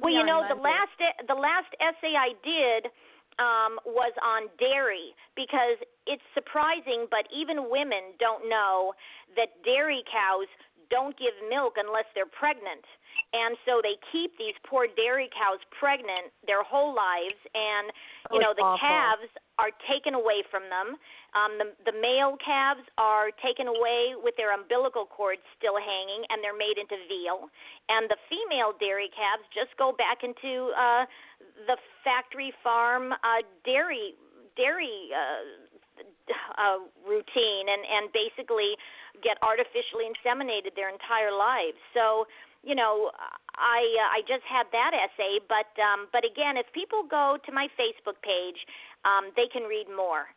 Well, 0.00 0.12
you 0.12 0.24
know, 0.24 0.40
Monday. 0.40 0.54
the 0.56 0.60
last 0.62 0.96
the 1.28 1.34
last 1.34 1.70
essay 1.82 2.14
I 2.16 2.32
did 2.44 2.90
um, 3.38 3.80
was 3.84 4.12
on 4.22 4.48
dairy 4.58 5.12
because 5.36 5.80
it's 6.06 6.24
surprising, 6.34 7.06
but 7.10 7.26
even 7.34 7.68
women 7.68 8.16
don't 8.18 8.48
know 8.48 8.94
that 9.36 9.52
dairy 9.64 10.04
cows 10.08 10.48
don't 10.90 11.16
give 11.16 11.32
milk 11.48 11.80
unless 11.80 12.04
they're 12.14 12.28
pregnant. 12.28 12.84
And 13.32 13.56
so 13.64 13.80
they 13.80 13.96
keep 14.12 14.36
these 14.36 14.56
poor 14.68 14.84
dairy 14.92 15.28
cows 15.32 15.60
pregnant 15.72 16.32
their 16.44 16.62
whole 16.64 16.92
lives, 16.92 17.40
and 17.56 17.92
you 18.32 18.40
Oh, 18.40 18.44
know 18.44 18.52
the 18.56 18.64
awful. 18.64 18.80
calves 18.80 19.28
are 19.56 19.72
taken 19.88 20.12
away 20.12 20.44
from 20.52 20.68
them. 20.68 20.96
Um, 21.32 21.56
the 21.56 21.72
the 21.88 21.96
male 21.96 22.36
calves 22.36 22.84
are 23.00 23.32
taken 23.40 23.64
away 23.64 24.12
with 24.20 24.36
their 24.36 24.52
umbilical 24.52 25.08
cords 25.08 25.40
still 25.56 25.80
hanging, 25.80 26.28
and 26.28 26.44
they're 26.44 26.56
made 26.56 26.76
into 26.76 27.00
veal. 27.08 27.48
And 27.88 28.08
the 28.12 28.20
female 28.28 28.76
dairy 28.76 29.08
calves 29.16 29.44
just 29.56 29.72
go 29.80 29.96
back 29.96 30.20
into 30.20 30.76
uh, 30.76 31.08
the 31.64 31.80
factory 32.04 32.52
farm 32.60 33.12
uh, 33.12 33.40
dairy 33.64 34.12
dairy 34.56 35.08
uh, 35.16 36.04
uh, 36.60 36.78
routine, 37.00 37.64
and 37.72 37.80
and 37.80 38.12
basically 38.12 38.76
get 39.24 39.40
artificially 39.40 40.04
inseminated 40.04 40.76
their 40.76 40.92
entire 40.92 41.32
lives. 41.32 41.80
So 41.96 42.28
you 42.62 42.74
know, 42.74 43.10
I 43.56 43.80
uh, 43.80 44.16
I 44.16 44.20
just 44.28 44.44
had 44.44 44.68
that 44.72 44.92
essay, 44.92 45.40
but 45.48 45.72
um, 45.80 46.08
but 46.12 46.28
again, 46.28 46.56
if 46.56 46.66
people 46.72 47.02
go 47.08 47.38
to 47.44 47.50
my 47.52 47.68
Facebook 47.80 48.20
page, 48.22 48.60
um, 49.04 49.32
they 49.34 49.48
can 49.48 49.64
read 49.64 49.88
more. 49.88 50.30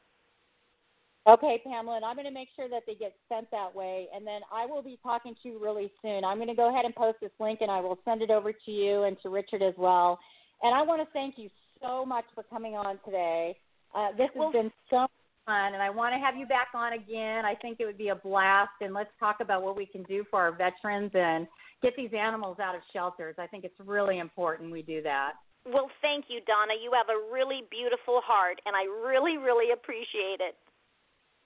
Okay, 1.27 1.59
Pamelyn, 1.65 1.97
and 1.97 2.05
I'm 2.05 2.15
going 2.15 2.27
to 2.27 2.33
make 2.33 2.49
sure 2.55 2.69
that 2.69 2.83
they 2.85 2.93
get 2.93 3.15
sent 3.29 3.49
that 3.49 3.73
way. 3.73 4.07
And 4.13 4.27
then 4.27 4.41
I 4.53 4.67
will 4.67 4.83
be 4.83 4.99
talking 5.01 5.33
to 5.41 5.49
you 5.49 5.59
really 5.59 5.91
soon. 6.01 6.23
I'm 6.23 6.37
going 6.37 6.49
to 6.49 6.55
go 6.55 6.69
ahead 6.69 6.85
and 6.85 6.93
post 6.93 7.17
this 7.19 7.31
link, 7.39 7.61
and 7.61 7.71
I 7.71 7.79
will 7.79 7.97
send 8.05 8.21
it 8.21 8.29
over 8.29 8.53
to 8.53 8.71
you 8.71 9.03
and 9.03 9.17
to 9.23 9.29
Richard 9.29 9.63
as 9.63 9.73
well. 9.75 10.19
And 10.61 10.75
I 10.75 10.83
want 10.83 11.01
to 11.01 11.11
thank 11.13 11.35
you 11.37 11.49
so 11.81 12.05
much 12.05 12.25
for 12.35 12.43
coming 12.43 12.75
on 12.75 12.99
today. 13.03 13.57
Uh, 13.95 14.09
this 14.17 14.29
has 14.35 14.53
been 14.53 14.71
so 14.89 15.07
fun, 15.47 15.73
and 15.73 15.81
I 15.81 15.89
want 15.89 16.13
to 16.13 16.19
have 16.19 16.35
you 16.35 16.45
back 16.45 16.69
on 16.75 16.93
again. 16.93 17.43
I 17.43 17.55
think 17.55 17.79
it 17.79 17.85
would 17.85 17.97
be 17.97 18.09
a 18.09 18.15
blast, 18.15 18.77
and 18.81 18.93
let's 18.93 19.09
talk 19.19 19.37
about 19.41 19.63
what 19.63 19.75
we 19.75 19.87
can 19.87 20.03
do 20.03 20.25
for 20.29 20.39
our 20.39 20.51
veterans 20.51 21.11
and 21.15 21.47
get 21.81 21.93
these 21.97 22.11
animals 22.17 22.57
out 22.59 22.75
of 22.75 22.81
shelters. 22.93 23.35
I 23.39 23.47
think 23.47 23.63
it's 23.63 23.79
really 23.83 24.19
important 24.19 24.71
we 24.71 24.83
do 24.83 25.01
that. 25.01 25.33
Well, 25.65 25.89
thank 26.01 26.25
you, 26.29 26.41
Donna. 26.45 26.73
You 26.81 26.91
have 26.93 27.09
a 27.09 27.33
really 27.33 27.63
beautiful 27.71 28.21
heart, 28.23 28.61
and 28.67 28.75
I 28.75 28.85
really, 28.85 29.37
really 29.37 29.71
appreciate 29.73 30.37
it. 30.37 30.55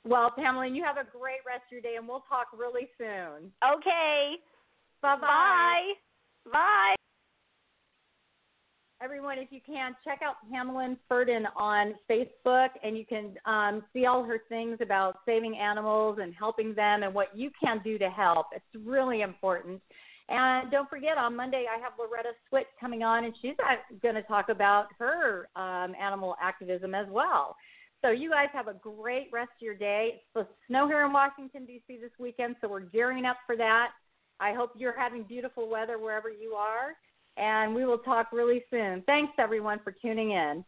Well, 0.05 0.31
Pamelyn, 0.37 0.75
you 0.75 0.83
have 0.83 0.97
a 0.97 1.09
great 1.09 1.39
rest 1.45 1.63
of 1.67 1.71
your 1.71 1.81
day, 1.81 1.95
and 1.97 2.07
we'll 2.07 2.23
talk 2.29 2.47
really 2.57 2.87
soon. 2.97 3.51
Okay. 3.63 4.35
Bye-bye. 5.01 5.21
Bye. 6.45 6.51
Bye. 6.51 6.95
Everyone, 9.01 9.37
if 9.37 9.47
you 9.51 9.61
can, 9.65 9.95
check 10.03 10.19
out 10.21 10.35
Pamelyn 10.51 10.97
Ferdin 11.09 11.45
on 11.55 11.95
Facebook, 12.09 12.69
and 12.83 12.97
you 12.97 13.05
can 13.05 13.35
um, 13.45 13.83
see 13.93 14.05
all 14.05 14.23
her 14.23 14.39
things 14.49 14.77
about 14.81 15.19
saving 15.25 15.57
animals 15.57 16.19
and 16.21 16.33
helping 16.33 16.73
them 16.75 17.03
and 17.03 17.13
what 17.13 17.35
you 17.35 17.49
can 17.61 17.79
do 17.81 17.97
to 17.97 18.09
help. 18.09 18.47
It's 18.53 18.85
really 18.85 19.21
important. 19.21 19.81
And 20.27 20.69
don't 20.69 20.89
forget, 20.89 21.17
on 21.17 21.35
Monday, 21.35 21.65
I 21.73 21.79
have 21.79 21.93
Loretta 21.97 22.29
Swit 22.51 22.65
coming 22.79 23.01
on, 23.01 23.23
and 23.23 23.33
she's 23.41 23.55
going 24.01 24.15
to 24.15 24.21
talk 24.23 24.49
about 24.49 24.87
her 24.99 25.47
um, 25.55 25.95
animal 25.95 26.35
activism 26.41 26.93
as 26.93 27.07
well. 27.09 27.55
So 28.03 28.11
you 28.11 28.29
guys 28.29 28.47
have 28.53 28.67
a 28.67 28.73
great 28.73 29.29
rest 29.31 29.51
of 29.59 29.61
your 29.61 29.75
day. 29.75 30.11
It's 30.15 30.23
supposed 30.31 30.49
to 30.49 30.55
snow 30.67 30.87
here 30.87 31.05
in 31.05 31.11
Washington, 31.11 31.65
D.C. 31.65 31.97
this 32.01 32.11
weekend, 32.17 32.55
so 32.61 32.67
we're 32.69 32.79
gearing 32.81 33.25
up 33.25 33.37
for 33.45 33.57
that. 33.57 33.89
I 34.39 34.53
hope 34.53 34.71
you're 34.77 34.97
having 34.97 35.23
beautiful 35.23 35.69
weather 35.69 35.99
wherever 35.99 36.29
you 36.29 36.53
are 36.53 36.95
and 37.39 37.73
we 37.73 37.85
will 37.85 37.97
talk 37.99 38.27
really 38.31 38.63
soon. 38.69 39.01
Thanks, 39.05 39.33
everyone, 39.37 39.79
for 39.83 39.91
tuning 39.91 40.31
in. 40.31 40.63